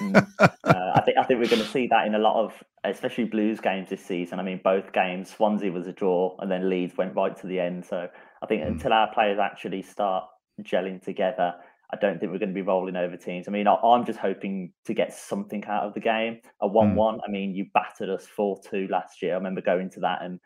mm. 0.00 0.26
uh, 0.38 0.48
I 0.64 1.02
think 1.02 1.18
I 1.18 1.24
think 1.24 1.40
we're 1.40 1.48
going 1.48 1.62
to 1.62 1.68
see 1.68 1.86
that 1.88 2.06
in 2.06 2.14
a 2.14 2.18
lot 2.18 2.44
of, 2.44 2.52
especially 2.84 3.24
Blues 3.24 3.60
games 3.60 3.90
this 3.90 4.04
season. 4.04 4.40
I 4.40 4.42
mean, 4.42 4.60
both 4.62 4.92
games, 4.92 5.30
Swansea 5.30 5.70
was 5.70 5.86
a 5.86 5.92
draw, 5.92 6.36
and 6.40 6.50
then 6.50 6.68
Leeds 6.68 6.96
went 6.96 7.14
right 7.14 7.36
to 7.40 7.46
the 7.46 7.60
end. 7.60 7.84
So 7.84 8.08
I 8.42 8.46
think 8.46 8.62
mm. 8.62 8.68
until 8.68 8.92
our 8.92 9.12
players 9.12 9.38
actually 9.38 9.82
start 9.82 10.24
gelling 10.62 11.02
together, 11.02 11.54
I 11.92 11.96
don't 11.96 12.20
think 12.20 12.32
we're 12.32 12.38
going 12.38 12.50
to 12.50 12.54
be 12.54 12.62
rolling 12.62 12.96
over 12.96 13.16
teams. 13.16 13.48
I 13.48 13.50
mean, 13.50 13.66
I'm 13.66 14.04
just 14.04 14.18
hoping 14.18 14.72
to 14.84 14.94
get 14.94 15.12
something 15.12 15.64
out 15.64 15.84
of 15.84 15.94
the 15.94 16.00
game. 16.00 16.40
A 16.62 16.68
hmm. 16.68 16.74
one-one. 16.74 17.16
Mm. 17.16 17.20
I 17.26 17.30
mean, 17.30 17.54
you 17.54 17.66
battered 17.74 18.08
us 18.08 18.26
four-two 18.26 18.88
last 18.88 19.22
year. 19.22 19.32
I 19.32 19.36
remember 19.36 19.60
going 19.60 19.90
to 19.90 20.00
that, 20.00 20.22
and 20.22 20.40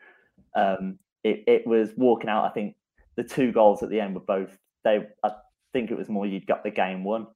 um, 0.55 0.99
it, 1.23 1.43
it 1.47 1.67
was 1.67 1.91
walking 1.95 2.29
out. 2.29 2.45
I 2.45 2.49
think 2.49 2.75
the 3.15 3.23
two 3.23 3.51
goals 3.51 3.83
at 3.83 3.89
the 3.89 3.99
end 3.99 4.15
were 4.15 4.21
both. 4.21 4.57
They, 4.83 4.99
I 5.23 5.31
think 5.73 5.91
it 5.91 5.97
was 5.97 6.09
more 6.09 6.25
you'd 6.25 6.47
got 6.47 6.63
the 6.63 6.71
game 6.71 7.03
won. 7.03 7.27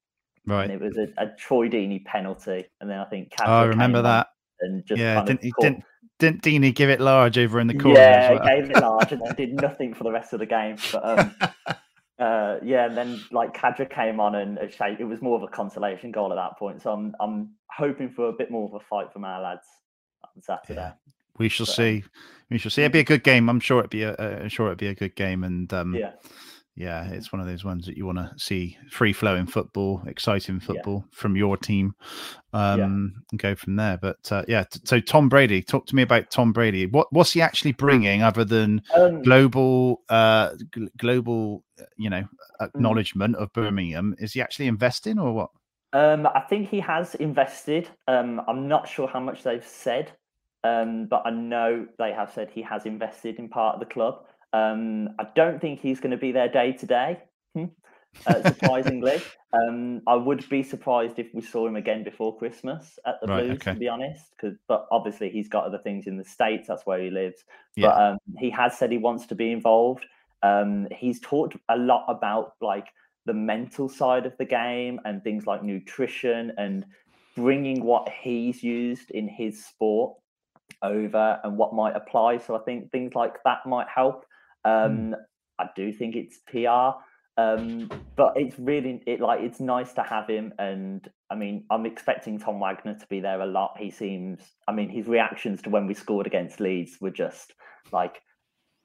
Right. 0.46 0.64
And 0.64 0.74
it 0.74 0.82
was 0.82 0.98
a, 0.98 1.08
a 1.24 1.36
Troy 1.38 1.68
Deeney 1.68 2.04
penalty, 2.04 2.66
and 2.82 2.90
then 2.90 3.00
I 3.00 3.06
think. 3.06 3.34
oh, 3.42 3.46
I 3.46 3.66
remember 3.66 4.02
that. 4.02 4.28
And 4.62 4.86
just 4.86 5.00
yeah, 5.00 5.24
didn't, 5.24 5.54
didn't 5.62 5.84
didn't 6.20 6.42
Deeney 6.42 6.76
give 6.76 6.90
it 6.90 7.00
large 7.00 7.38
over 7.38 7.60
in 7.60 7.68
the 7.68 7.74
corner? 7.74 8.00
Yeah, 8.00 8.34
well? 8.34 8.46
gave 8.46 8.70
it 8.70 8.78
large 8.78 9.12
and 9.14 9.22
then 9.22 9.36
did 9.36 9.54
nothing 9.62 9.94
for 9.94 10.04
the 10.04 10.12
rest 10.12 10.34
of 10.34 10.40
the 10.40 10.46
game. 10.46 10.76
But 10.92 11.20
um, 11.20 11.36
uh, 12.20 12.58
yeah, 12.64 12.86
and 12.86 12.98
then 12.98 13.22
like 13.32 13.54
Khadra 13.54 13.90
came 13.90 14.20
on 14.20 14.36
and 14.36 14.58
it 14.58 15.08
was 15.08 15.22
more 15.22 15.38
of 15.38 15.44
a 15.44 15.48
consolation 15.48 16.12
goal 16.12 16.32
at 16.32 16.36
that 16.36 16.58
point. 16.58 16.82
So 16.82 16.92
I'm 16.92 17.16
I'm 17.20 17.52
hoping 17.68 18.10
for 18.10 18.28
a 18.30 18.34
bit 18.34 18.52
more 18.52 18.68
of 18.68 18.74
a 18.74 18.80
fight 18.80 19.12
from 19.14 19.24
our 19.24 19.42
lads 19.42 19.66
on 20.24 20.42
Saturday. 20.42 20.82
Yeah. 20.82 20.92
We 21.38 21.48
shall 21.48 21.66
but, 21.66 21.76
see. 21.76 22.04
We 22.50 22.58
shall 22.58 22.72
see. 22.72 22.82
It'd 22.82 22.92
be 22.92 23.00
a 23.00 23.04
good 23.06 23.24
game. 23.24 23.50
I'm 23.50 23.62
sure 23.62 23.80
it'd 23.80 23.90
be 23.90 24.04
a, 24.04 24.14
a 24.16 24.50
sure 24.50 24.68
it'd 24.68 24.78
be 24.78 24.88
a 24.88 24.96
good 24.96 25.16
game. 25.16 25.44
And 25.46 25.74
um, 25.74 25.96
yeah, 25.96 26.12
yeah, 26.80 27.10
it's 27.10 27.34
one 27.34 27.42
of 27.42 27.46
those 27.46 27.66
ones 27.66 27.86
that 27.86 27.98
you 27.98 28.06
want 28.06 28.20
to 28.20 28.32
see 28.38 28.78
free 28.90 29.12
flowing 29.12 29.46
football, 29.46 30.02
exciting 30.08 30.62
football 30.62 31.04
yeah. 31.06 31.12
from 31.12 31.36
your 31.36 31.58
team, 31.58 31.94
um, 32.54 32.80
yeah. 32.80 32.86
and 32.86 33.40
go 33.40 33.54
from 33.54 33.76
there. 33.76 33.98
But 34.02 34.32
uh, 34.32 34.46
yeah, 34.48 34.64
t- 34.64 34.80
so 34.86 35.02
Tom 35.02 35.28
Brady, 35.28 35.62
talk 35.62 35.86
to 35.88 35.96
me 35.96 36.04
about 36.04 36.32
Tom 36.32 36.54
Brady. 36.54 36.86
What 36.86 37.12
what's 37.12 37.34
he 37.34 37.42
actually 37.42 37.74
bringing 37.74 38.24
other 38.24 38.46
than 38.46 38.82
um, 38.96 39.22
global, 39.24 40.04
uh, 40.08 40.52
g- 40.74 40.88
global, 40.98 41.66
uh, 41.82 41.84
you 41.98 42.10
know, 42.10 42.22
mm. 42.22 42.28
acknowledgement 42.62 43.36
of 43.36 43.52
Birmingham? 43.52 44.16
Is 44.18 44.32
he 44.32 44.42
actually 44.42 44.68
investing 44.68 45.20
or 45.20 45.34
what? 45.34 45.50
Um, 45.92 46.28
I 46.28 46.46
think 46.50 46.70
he 46.70 46.80
has 46.80 47.14
invested. 47.16 47.90
Um, 48.08 48.42
I'm 48.48 48.70
not 48.70 48.88
sure 48.88 49.10
how 49.10 49.20
much 49.20 49.44
they've 49.44 49.68
said, 49.68 50.14
um, 50.64 51.08
but 51.08 51.24
I 51.26 51.32
know 51.32 51.88
they 51.98 52.14
have 52.14 52.32
said 52.32 52.50
he 52.50 52.62
has 52.62 52.86
invested 52.86 53.38
in 53.38 53.50
part 53.50 53.74
of 53.74 53.82
the 53.82 53.94
club. 53.94 54.24
Um, 54.54 55.10
I 55.20 55.28
don't 55.36 55.60
think 55.60 55.80
he's 55.80 56.00
going 56.00 56.12
to 56.12 56.18
be 56.18 56.32
there 56.32 56.50
day 56.50 56.74
to 56.74 56.86
day. 56.86 57.20
Hmm, 57.54 57.66
uh, 58.26 58.42
surprisingly, 58.44 59.22
um, 59.54 60.02
I 60.08 60.16
would 60.16 60.48
be 60.50 60.64
surprised 60.64 61.20
if 61.20 61.34
we 61.34 61.42
saw 61.42 61.68
him 61.68 61.76
again 61.76 62.04
before 62.04 62.38
Christmas 62.38 62.98
at 63.06 63.22
the 63.22 63.28
right, 63.28 63.46
Blues. 63.46 63.56
Okay. 63.58 63.74
To 63.74 63.80
be 63.80 63.88
honest, 63.88 64.26
because 64.32 64.58
but 64.68 64.88
obviously 64.92 65.30
he's 65.30 65.48
got 65.48 65.66
other 65.66 65.80
things 65.80 66.08
in 66.08 66.18
the 66.18 66.26
states. 66.26 66.68
That's 66.68 66.86
where 66.86 67.02
he 67.02 67.10
lives. 67.10 67.44
Yeah. 67.76 67.88
But 67.88 68.02
um, 68.02 68.18
he 68.38 68.50
has 68.52 68.78
said 68.78 68.92
he 68.92 68.98
wants 68.98 69.26
to 69.28 69.36
be 69.36 69.52
involved. 69.52 70.06
Um, 70.42 70.88
he's 70.92 71.20
talked 71.20 71.58
a 71.70 71.78
lot 71.78 72.06
about 72.08 72.54
like 72.62 72.88
the 73.26 73.34
mental 73.34 73.90
side 73.90 74.26
of 74.26 74.36
the 74.38 74.46
game 74.46 75.00
and 75.06 75.24
things 75.24 75.46
like 75.46 75.64
nutrition 75.64 76.52
and 76.58 76.86
bringing 77.36 77.84
what 77.84 78.10
he's 78.10 78.64
used 78.64 79.12
in 79.12 79.28
his 79.28 79.64
sport 79.66 80.16
over 80.82 81.40
and 81.44 81.58
what 81.58 81.74
might 81.74 81.96
apply. 81.96 82.38
So 82.38 82.56
I 82.56 82.60
think 82.60 82.92
things 82.92 83.16
like 83.16 83.36
that 83.44 83.66
might 83.66 83.88
help. 83.94 84.26
Um, 84.66 85.12
mm. 85.12 85.14
I 85.60 85.70
do 85.76 85.92
think 85.92 86.16
it's 86.16 86.40
PR, 86.48 86.98
um, 87.38 87.90
but 88.16 88.34
it's 88.36 88.58
really 88.58 89.02
it 89.06 89.20
like 89.20 89.42
it's 89.42 89.60
nice 89.60 89.94
to 89.94 90.04
have 90.04 90.28
him. 90.28 90.54
And 90.58 91.08
I 91.30 91.36
mean, 91.36 91.66
I'm 91.70 91.86
expecting 91.86 92.40
Tom 92.40 92.60
Wagner 92.60 92.96
to 92.96 93.08
be 93.08 93.20
there 93.20 93.42
a 93.42 93.46
lot. 93.46 93.78
He 93.78 93.92
seems, 93.92 94.42
I 94.68 94.72
mean, 94.72 94.90
his 94.90 95.08
reactions 95.08 95.62
to 95.64 95.70
when 95.70 95.88
we 95.88 95.94
scored 95.94 96.28
against 96.28 96.60
Leeds 96.60 96.98
were 97.00 97.12
just 97.12 97.54
like, 97.92 98.22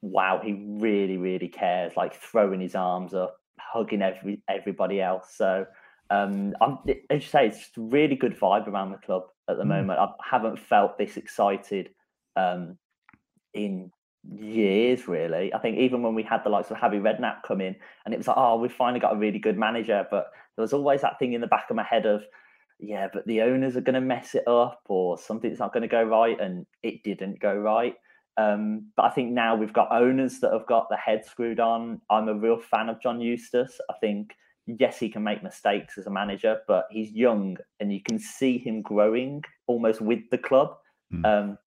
wow, 0.02 0.40
he 0.42 0.52
really, 0.80 1.16
really 1.16 1.48
cares. 1.48 1.96
Like 1.96 2.14
throwing 2.14 2.60
his 2.60 2.74
arms 2.74 3.14
up, 3.14 3.36
hugging 3.58 4.02
every 4.02 4.42
everybody 4.48 5.00
else. 5.00 5.34
So. 5.36 5.66
Um, 6.10 6.52
I'm, 6.60 6.78
as 7.08 7.22
you 7.22 7.28
say, 7.28 7.46
it's 7.46 7.58
just 7.58 7.78
a 7.78 7.80
really 7.80 8.14
good 8.14 8.38
vibe 8.38 8.68
around 8.68 8.92
the 8.92 8.98
club 8.98 9.22
at 9.48 9.56
the 9.56 9.64
mm. 9.64 9.68
moment. 9.68 9.98
I 9.98 10.08
haven't 10.22 10.58
felt 10.58 10.98
this 10.98 11.16
excited 11.16 11.88
um, 12.36 12.76
in 13.54 13.90
years, 14.32 15.06
really. 15.08 15.52
I 15.52 15.58
think 15.58 15.78
even 15.78 16.02
when 16.02 16.14
we 16.14 16.22
had 16.22 16.44
the 16.44 16.50
likes 16.50 16.70
of 16.70 16.76
Harry 16.78 16.98
Redknapp 16.98 17.42
come 17.46 17.60
in, 17.60 17.76
and 18.04 18.14
it 18.14 18.18
was 18.18 18.28
like, 18.28 18.36
oh, 18.36 18.58
we've 18.58 18.72
finally 18.72 19.00
got 19.00 19.14
a 19.14 19.18
really 19.18 19.38
good 19.38 19.58
manager. 19.58 20.06
But 20.10 20.30
there 20.56 20.62
was 20.62 20.72
always 20.72 21.00
that 21.02 21.18
thing 21.18 21.32
in 21.32 21.40
the 21.40 21.46
back 21.46 21.66
of 21.70 21.76
my 21.76 21.82
head 21.82 22.06
of, 22.06 22.24
yeah, 22.78 23.08
but 23.12 23.26
the 23.26 23.42
owners 23.42 23.76
are 23.76 23.82
going 23.82 23.94
to 23.94 24.00
mess 24.00 24.34
it 24.34 24.46
up, 24.46 24.82
or 24.88 25.18
something's 25.18 25.58
not 25.58 25.72
going 25.72 25.82
to 25.82 25.88
go 25.88 26.02
right, 26.02 26.40
and 26.40 26.66
it 26.82 27.02
didn't 27.02 27.40
go 27.40 27.54
right. 27.54 27.94
Um, 28.36 28.86
but 28.96 29.04
I 29.04 29.10
think 29.10 29.30
now 29.30 29.54
we've 29.54 29.72
got 29.72 29.92
owners 29.92 30.40
that 30.40 30.52
have 30.52 30.66
got 30.66 30.88
the 30.90 30.96
head 30.96 31.24
screwed 31.24 31.60
on. 31.60 32.00
I'm 32.10 32.28
a 32.28 32.34
real 32.34 32.58
fan 32.58 32.88
of 32.88 33.00
John 33.00 33.20
Eustace. 33.20 33.80
I 33.88 33.94
think 34.00 34.34
yes, 34.66 34.98
he 34.98 35.08
can 35.08 35.22
make 35.22 35.42
mistakes 35.42 35.98
as 35.98 36.06
a 36.06 36.10
manager, 36.10 36.60
but 36.66 36.86
he's 36.90 37.12
young 37.12 37.56
and 37.80 37.92
you 37.92 38.00
can 38.00 38.18
see 38.18 38.58
him 38.58 38.82
growing 38.82 39.42
almost 39.66 40.00
with 40.00 40.20
the 40.30 40.38
club, 40.38 40.76
mm. 41.12 41.24
um, 41.24 41.58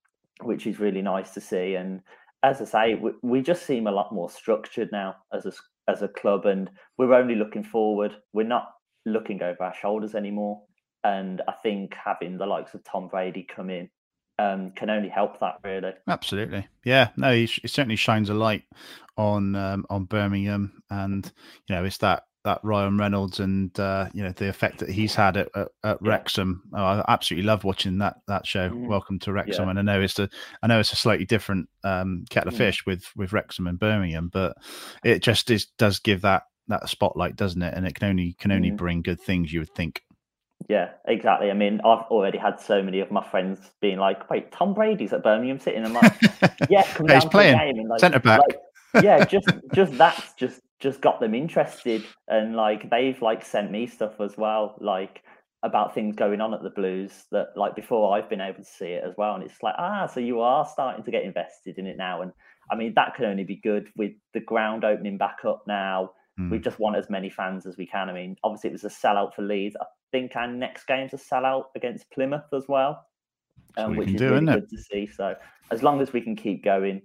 which 0.41 0.67
is 0.67 0.79
really 0.79 1.01
nice 1.01 1.31
to 1.31 1.41
see. 1.41 1.75
And 1.75 2.01
as 2.43 2.61
I 2.61 2.65
say, 2.65 2.95
we, 2.95 3.11
we 3.21 3.41
just 3.41 3.65
seem 3.65 3.87
a 3.87 3.91
lot 3.91 4.13
more 4.13 4.29
structured 4.29 4.89
now 4.91 5.15
as 5.33 5.45
a 5.45 5.53
as 5.87 6.01
a 6.01 6.07
club, 6.07 6.45
and 6.45 6.69
we're 6.97 7.13
only 7.13 7.35
looking 7.35 7.63
forward. 7.63 8.15
We're 8.33 8.43
not 8.43 8.69
looking 9.05 9.41
over 9.41 9.63
our 9.63 9.73
shoulders 9.73 10.15
anymore. 10.15 10.61
And 11.03 11.41
I 11.47 11.53
think 11.63 11.93
having 11.93 12.37
the 12.37 12.45
likes 12.45 12.73
of 12.73 12.83
Tom 12.83 13.07
Brady 13.07 13.43
come 13.43 13.69
in 13.69 13.89
um, 14.39 14.71
can 14.71 14.89
only 14.89 15.09
help 15.09 15.39
that 15.39 15.55
really. 15.63 15.93
Absolutely, 16.07 16.67
yeah. 16.83 17.09
No, 17.15 17.33
he, 17.33 17.47
certainly 17.47 17.95
shines 17.95 18.29
a 18.29 18.33
light 18.33 18.63
on 19.15 19.55
um, 19.55 19.85
on 19.89 20.05
Birmingham, 20.05 20.83
and 20.89 21.31
you 21.67 21.75
know 21.75 21.85
it's 21.85 21.97
that 21.99 22.23
that 22.47 22.61
Ryan 22.63 22.97
Reynolds 22.97 23.41
and 23.41 23.77
uh, 23.77 24.07
you 24.13 24.23
know 24.23 24.31
the 24.31 24.47
effect 24.47 24.79
that 24.79 24.87
he's 24.87 25.13
had 25.13 25.35
at, 25.35 25.49
at, 25.53 25.67
at 25.83 25.97
yeah. 26.01 26.09
Wrexham. 26.09 26.63
Oh, 26.73 26.81
I 26.81 27.03
absolutely 27.09 27.45
love 27.45 27.65
watching 27.65 27.97
that 27.97 28.15
that 28.27 28.47
show. 28.47 28.69
Mm. 28.69 28.87
Welcome 28.87 29.19
to 29.19 29.33
Wrexham, 29.33 29.65
yeah. 29.65 29.71
and 29.71 29.79
I 29.79 29.81
know 29.81 29.99
it's 29.99 30.17
a 30.17 30.29
I 30.63 30.67
know 30.67 30.79
it's 30.79 30.93
a 30.93 30.95
slightly 30.95 31.25
different 31.25 31.67
um, 31.83 32.23
kettle 32.29 32.47
of 32.47 32.53
mm. 32.53 32.59
fish 32.59 32.85
with 32.85 33.11
with 33.17 33.33
Wrexham 33.33 33.67
and 33.67 33.77
Birmingham, 33.77 34.29
but 34.31 34.55
it 35.03 35.21
just 35.21 35.51
is, 35.51 35.65
does 35.77 35.99
give 35.99 36.21
that 36.21 36.43
that 36.69 36.87
spotlight, 36.87 37.35
doesn't 37.35 37.61
it? 37.61 37.73
And 37.75 37.85
it 37.85 37.95
can 37.95 38.07
only 38.07 38.33
can 38.39 38.53
only 38.53 38.71
mm. 38.71 38.77
bring 38.77 39.01
good 39.01 39.19
things. 39.19 39.51
You 39.51 39.59
would 39.59 39.75
think. 39.75 40.01
Yeah, 40.69 40.91
exactly. 41.05 41.51
I 41.51 41.53
mean, 41.53 41.81
I've 41.81 42.05
already 42.05 42.37
had 42.37 42.61
so 42.61 42.81
many 42.81 43.01
of 43.01 43.11
my 43.11 43.29
friends 43.29 43.59
being 43.81 43.99
like, 43.99 44.29
"Wait, 44.29 44.53
Tom 44.53 44.73
Brady's 44.73 45.11
at 45.11 45.21
Birmingham 45.21 45.59
City," 45.59 45.75
and 45.75 45.85
I'm 45.85 45.93
like, 45.93 46.13
"Yeah, 46.69 46.83
come 46.93 47.07
down 47.07 47.21
to 47.21 47.29
playing. 47.29 47.57
the 47.57 47.65
game." 47.65 47.79
And 47.79 47.89
like, 47.89 47.99
centre 47.99 48.19
back. 48.19 48.39
Like, 48.39 49.03
yeah, 49.03 49.25
just 49.25 49.49
just 49.73 49.91
that's 49.97 50.33
just 50.33 50.61
just 50.79 51.01
got 51.01 51.19
them 51.19 51.33
interested, 51.33 52.03
and 52.27 52.55
like 52.55 52.89
they've 52.89 53.21
like 53.21 53.43
sent 53.45 53.71
me 53.71 53.87
stuff 53.87 54.19
as 54.19 54.37
well, 54.37 54.75
like 54.79 55.23
about 55.63 55.93
things 55.93 56.15
going 56.15 56.39
on 56.39 56.53
at 56.53 56.61
the 56.61 56.69
Blues 56.69 57.25
that 57.31 57.47
like 57.55 57.75
before 57.75 58.15
I've 58.15 58.29
been 58.29 58.41
able 58.41 58.59
to 58.59 58.65
see 58.65 58.87
it 58.87 59.03
as 59.05 59.13
well, 59.17 59.35
and 59.35 59.43
it's 59.43 59.61
like, 59.63 59.75
ah, 59.77 60.07
so 60.07 60.19
you 60.19 60.41
are 60.41 60.65
starting 60.65 61.03
to 61.03 61.11
get 61.11 61.23
invested 61.23 61.77
in 61.77 61.87
it 61.87 61.97
now, 61.97 62.21
and 62.21 62.31
I 62.71 62.75
mean 62.75 62.93
that 62.95 63.15
can 63.15 63.25
only 63.25 63.43
be 63.43 63.55
good 63.55 63.89
with 63.95 64.11
the 64.33 64.39
ground 64.39 64.83
opening 64.83 65.17
back 65.17 65.37
up 65.45 65.63
now. 65.67 66.11
Mm. 66.39 66.51
We 66.51 66.59
just 66.59 66.79
want 66.79 66.97
as 66.97 67.09
many 67.09 67.29
fans 67.29 67.65
as 67.65 67.77
we 67.77 67.87
can. 67.87 68.09
I 68.09 68.13
mean, 68.13 68.35
obviously 68.43 68.69
it 68.69 68.73
was 68.73 68.83
a 68.83 68.89
sellout 68.89 69.33
for 69.33 69.41
Leeds. 69.41 69.75
I 69.81 69.85
think 70.11 70.35
our 70.35 70.47
next 70.47 70.85
game's 70.85 71.13
a 71.13 71.17
sellout 71.17 71.65
against 71.75 72.11
Plymouth 72.11 72.53
as 72.53 72.65
well, 72.67 73.07
um, 73.77 73.95
which 73.95 74.09
is 74.09 74.15
do, 74.15 74.29
really 74.29 74.45
good 74.45 74.69
to 74.69 74.77
see. 74.77 75.07
So 75.07 75.33
as 75.71 75.81
long 75.81 75.99
as 75.99 76.13
we 76.13 76.21
can 76.21 76.35
keep 76.35 76.63
going, 76.63 77.01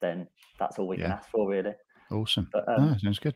then 0.00 0.26
that's 0.58 0.78
all 0.78 0.88
we 0.88 0.96
yeah. 0.96 1.02
can 1.02 1.12
ask 1.12 1.28
for, 1.30 1.48
really. 1.48 1.74
Awesome. 2.10 2.48
But, 2.52 2.68
um, 2.68 2.94
oh, 2.94 2.98
sounds 2.98 3.18
good. 3.18 3.34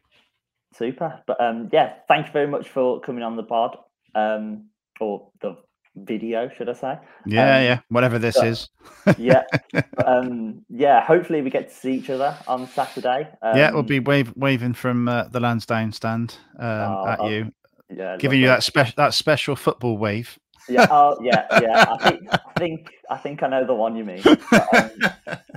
Super. 0.75 1.23
But 1.27 1.41
um, 1.41 1.69
yeah, 1.73 1.95
thank 2.09 2.27
you 2.27 2.33
very 2.33 2.47
much 2.47 2.69
for 2.69 3.01
coming 3.01 3.23
on 3.23 3.37
the 3.37 3.43
pod 3.43 3.79
um, 4.15 4.67
or 5.01 5.29
the 5.41 5.57
video, 6.05 6.49
should 6.57 6.69
I 6.69 6.73
say? 6.75 6.99
Yeah, 7.27 7.57
um, 7.57 7.65
yeah, 7.65 7.81
whatever 7.89 8.19
this 8.19 8.37
is. 8.37 8.69
yeah, 9.17 9.45
um, 10.07 10.65
yeah. 10.69 11.05
Hopefully, 11.05 11.43
we 11.43 11.51
get 11.51 11.69
to 11.69 11.75
see 11.75 11.95
each 11.95 12.11
other 12.11 12.37
on 12.47 12.67
Saturday. 12.69 13.29
Um, 13.43 13.57
yeah, 13.57 13.71
we'll 13.71 13.83
be 13.83 14.01
wave, 14.01 14.33
waving 14.37 14.75
from 14.75 15.09
uh, 15.09 15.25
the 15.25 15.41
Lansdown 15.41 15.93
stand 15.93 16.37
um, 16.59 16.69
oh, 16.69 17.07
at 17.07 17.21
oh, 17.21 17.29
you. 17.29 17.53
Yeah, 17.91 18.17
giving 18.19 18.41
you 18.41 18.49
that 18.49 18.63
special 18.63 18.95
that 18.99 19.15
special 19.15 19.57
football 19.57 19.97
wave. 19.97 20.39
yeah, 20.69 20.87
oh, 20.91 21.19
yeah, 21.23 21.47
yeah. 21.63 21.87
I 21.89 22.11
think, 22.11 22.29
I 22.31 22.59
think, 22.59 22.91
I 23.11 23.17
think 23.17 23.43
I 23.43 23.49
know 23.49 23.67
the 23.67 23.75
one 23.75 23.97
you 23.97 24.05
mean. 24.05 24.23
But, 24.23 24.75
um, 24.75 25.39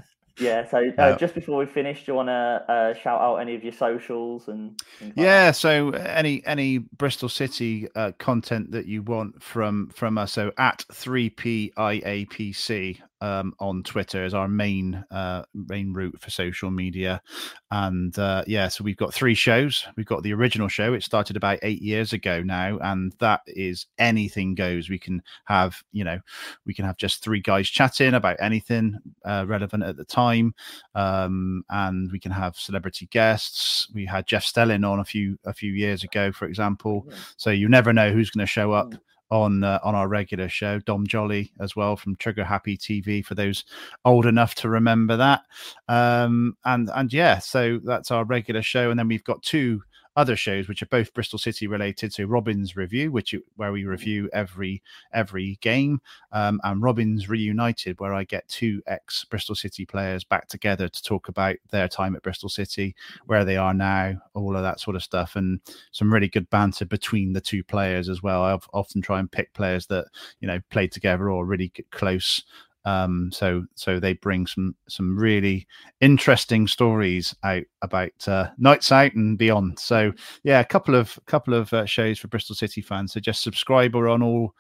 yeah. 0.41 0.67
So 0.67 0.91
uh, 0.97 1.17
just 1.17 1.36
before 1.36 1.60
we 1.60 1.65
finish, 1.65 2.06
do 2.06 2.12
you 2.12 2.15
want 2.15 2.30
to 2.30 2.65
uh, 2.67 2.93
shout 2.93 3.21
out 3.21 3.36
any 3.36 3.56
of 3.56 3.63
your 3.63 3.73
socials 3.73 4.47
and? 4.47 4.82
yeah. 5.15 5.47
Like 5.47 5.56
so 5.56 5.89
any 5.91 6.45
any 6.45 6.80
Bristol 6.80 7.30
City 7.30 7.88
uh, 7.95 8.12
content 8.17 8.71
that 8.71 8.88
you 8.88 9.04
want 9.04 9.41
from 9.41 9.89
from 9.89 10.17
us. 10.17 10.34
So 10.34 10.51
at 10.58 10.86
three 10.91 11.30
P 11.30 11.71
I 11.77 12.01
A 12.06 12.25
P 12.25 12.51
C 12.51 13.01
um, 13.21 13.53
on 13.60 13.84
Twitter 13.84 14.23
as 14.23 14.34
our 14.34 14.47
main 14.47 15.03
uh, 15.12 15.43
main 15.53 15.93
route 15.93 16.19
for 16.19 16.29
social 16.29 16.71
media. 16.71 17.21
And 17.69 18.17
uh, 18.17 18.43
yeah, 18.47 18.67
so 18.67 18.84
we've 18.84 18.97
got 18.97 19.13
three 19.13 19.36
shows. 19.36 19.86
We've 19.95 20.05
got 20.05 20.23
the 20.23 20.34
original 20.34 20.67
show. 20.67 20.93
It 20.93 21.03
started 21.03 21.38
about 21.38 21.60
eight 21.62 21.81
years 21.81 22.13
ago 22.13 22.41
now, 22.41 22.79
and 22.79 23.13
that 23.19 23.41
is 23.47 23.86
anything 23.97 24.55
goes. 24.55 24.89
We 24.89 24.99
can 24.99 25.21
have 25.45 25.81
you 25.91 26.03
know 26.03 26.19
we 26.65 26.73
can 26.73 26.86
have 26.86 26.97
just 26.97 27.23
three 27.23 27.41
guys 27.41 27.69
chatting 27.69 28.15
about 28.15 28.38
anything 28.39 28.97
uh, 29.23 29.45
relevant 29.47 29.84
at 29.84 29.97
the 29.97 30.05
time, 30.05 30.53
um, 30.95 31.63
and 31.69 32.12
we 32.12 32.19
can 32.19 32.31
have 32.31 32.57
celebrity 32.57 33.07
guests. 33.12 33.88
We 33.93 34.05
had 34.05 34.27
Jeff 34.27 34.43
Stelling 34.43 34.84
on 34.84 34.99
a 34.99 35.05
few 35.05 35.38
a 35.45 35.53
few 35.53 35.71
years 35.71 36.03
ago, 36.03 36.31
for 36.31 36.45
example. 36.45 37.07
So 37.38 37.51
you 37.51 37.69
never 37.69 37.93
know 37.93 38.12
who's 38.12 38.31
going 38.31 38.45
to 38.45 38.51
show 38.51 38.71
up 38.71 38.93
on 39.32 39.63
uh, 39.63 39.80
on 39.84 39.96
our 39.96 40.08
regular 40.08 40.50
show. 40.50 40.80
Dom 40.80 41.08
Jolly 41.08 41.52
as 41.60 41.76
well 41.76 41.96
from 41.96 42.15
Trigger 42.17 42.44
Happy 42.44 42.78
TV 42.78 43.26
for 43.26 43.34
those 43.34 43.63
old 44.06 44.26
enough 44.26 44.54
to 44.56 44.70
remember 44.70 45.17
that. 45.17 45.41
Um, 45.88 46.58
and 46.65 46.89
and 46.94 47.12
yeah, 47.12 47.39
so 47.39 47.80
that's 47.84 48.12
our 48.12 48.26
regular 48.26 48.62
show, 48.62 48.91
and 48.91 49.00
then 49.00 49.08
we've 49.08 49.24
got 49.24 49.41
two 49.41 49.82
other 50.15 50.36
shows 50.36 50.67
which 50.67 50.82
are 50.82 50.88
both 50.88 51.13
Bristol 51.13 51.39
City 51.39 51.67
related. 51.67 52.13
So 52.13 52.24
Robin's 52.24 52.76
Review, 52.76 53.12
which 53.12 53.34
where 53.56 53.71
we 53.71 53.86
review 53.86 54.30
every 54.34 54.82
every 55.13 55.58
game, 55.62 56.02
um, 56.32 56.60
and 56.63 56.82
Robin's 56.82 57.30
Reunited, 57.30 58.00
where 58.00 58.13
I 58.13 58.24
get 58.24 58.47
two 58.47 58.82
ex 58.88 59.24
Bristol 59.26 59.56
City 59.56 59.86
players 59.86 60.24
back 60.24 60.47
together 60.47 60.89
to 60.89 61.04
talk 61.04 61.30
about 61.30 61.56
their 61.71 61.88
time 61.88 62.15
at 62.15 62.24
Bristol 62.24 62.50
City, 62.50 62.95
where 63.26 63.45
they 63.45 63.58
are 63.58 63.74
now, 63.74 64.15
all 64.34 64.56
of 64.56 64.63
that 64.63 64.80
sort 64.80 64.95
of 64.95 65.04
stuff, 65.04 65.36
and 65.36 65.60
some 65.91 66.13
really 66.13 66.30
good 66.30 66.50
banter 66.50 66.86
between 66.86 67.34
the 67.34 67.41
two 67.41 67.63
players 67.63 68.10
as 68.10 68.21
well. 68.21 68.43
I 68.43 68.58
often 68.74 69.02
try 69.02 69.19
and 69.19 69.32
pick 69.32 69.54
players 69.54 69.88
that 69.88 70.08
you 70.39 70.47
know 70.47 70.60
played 70.69 70.91
together 70.91 71.30
or 71.30 71.45
really 71.45 71.71
close 71.91 72.43
um, 72.86 73.30
so 73.32 73.65
so 73.76 74.00
they 74.00 74.13
bring 74.13 74.48
some 74.48 74.76
some 74.88 75.17
really 75.17 75.67
interesting 76.00 76.67
stories 76.67 77.36
out 77.44 77.63
about 77.82 78.28
uh, 78.28 78.50
nights 78.58 78.91
out 78.91 79.13
and 79.13 79.38
beyond. 79.38 79.78
So 79.80 80.12
yeah, 80.44 80.60
a 80.60 80.65
couple 80.65 80.96
of 80.96 81.20
couple 81.28 81.54
of 81.54 81.72
uh, 81.74 81.86
shows 81.86 82.20
for 82.20 82.28
Bristol 82.28 82.56
City 82.56 82.82
fans. 82.82 83.13
So 83.13 83.20
just 83.20 83.44
subscribe 83.44 83.96
or 83.96 84.08
on 84.08 84.24
all 84.24 84.56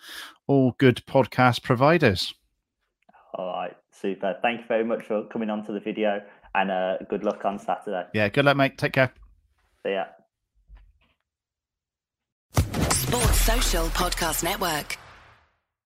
all 0.47 0.75
good 0.77 1.01
podcast 1.07 1.63
providers. 1.63 2.33
All 3.33 3.47
right, 3.47 3.75
super. 3.91 4.37
Thank 4.41 4.61
you 4.61 4.67
very 4.67 4.83
much 4.83 5.03
for 5.03 5.25
coming 5.27 5.49
on 5.49 5.65
to 5.65 5.71
the 5.71 5.79
video, 5.79 6.21
and 6.53 6.69
uh, 6.69 6.97
good 7.09 7.23
luck 7.23 7.43
on 7.45 7.57
Saturday. 7.57 8.05
Yeah, 8.13 8.29
good 8.29 8.45
luck, 8.45 8.57
mate. 8.57 8.77
Take 8.77 8.93
care. 8.93 9.11
See 9.83 9.93
ya. 9.93 10.05
Sports 12.91 13.41
Social 13.41 13.85
Podcast 13.87 14.43
Network. 14.43 14.97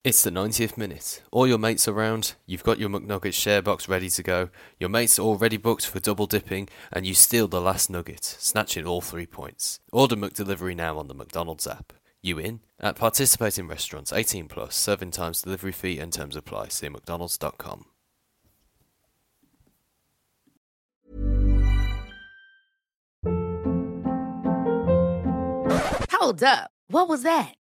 It's 0.06 0.22
the 0.22 0.30
90th 0.30 0.76
minute. 0.76 1.20
All 1.32 1.48
your 1.48 1.58
mates 1.58 1.88
are 1.88 1.92
around, 1.92 2.36
you've 2.46 2.62
got 2.62 2.78
your 2.78 2.88
McNuggets 2.88 3.34
share 3.34 3.60
box 3.60 3.88
ready 3.88 4.08
to 4.10 4.22
go, 4.22 4.50
your 4.78 4.88
mates 4.88 5.18
are 5.18 5.22
already 5.22 5.56
booked 5.56 5.84
for 5.84 5.98
double 5.98 6.26
dipping, 6.26 6.68
and 6.92 7.04
you 7.04 7.12
steal 7.12 7.48
the 7.48 7.60
last 7.60 7.90
nugget, 7.90 8.22
snatching 8.22 8.86
all 8.86 9.00
three 9.00 9.26
points. 9.26 9.80
Order 9.90 10.14
McDelivery 10.14 10.76
now 10.76 10.96
on 10.96 11.08
the 11.08 11.14
McDonald's 11.14 11.66
app. 11.66 11.92
You 12.22 12.38
in? 12.38 12.60
At 12.78 12.94
participating 12.94 13.66
restaurants, 13.66 14.12
18 14.12 14.46
plus, 14.46 14.76
serving 14.76 15.10
times, 15.10 15.42
delivery 15.42 15.72
fee, 15.72 15.98
and 15.98 16.12
terms 16.12 16.36
apply. 16.36 16.68
See 16.68 16.88
McDonald's.com. 16.88 17.86
Hold 26.12 26.44
up. 26.44 26.70
What 26.86 27.08
was 27.08 27.24
that? 27.24 27.55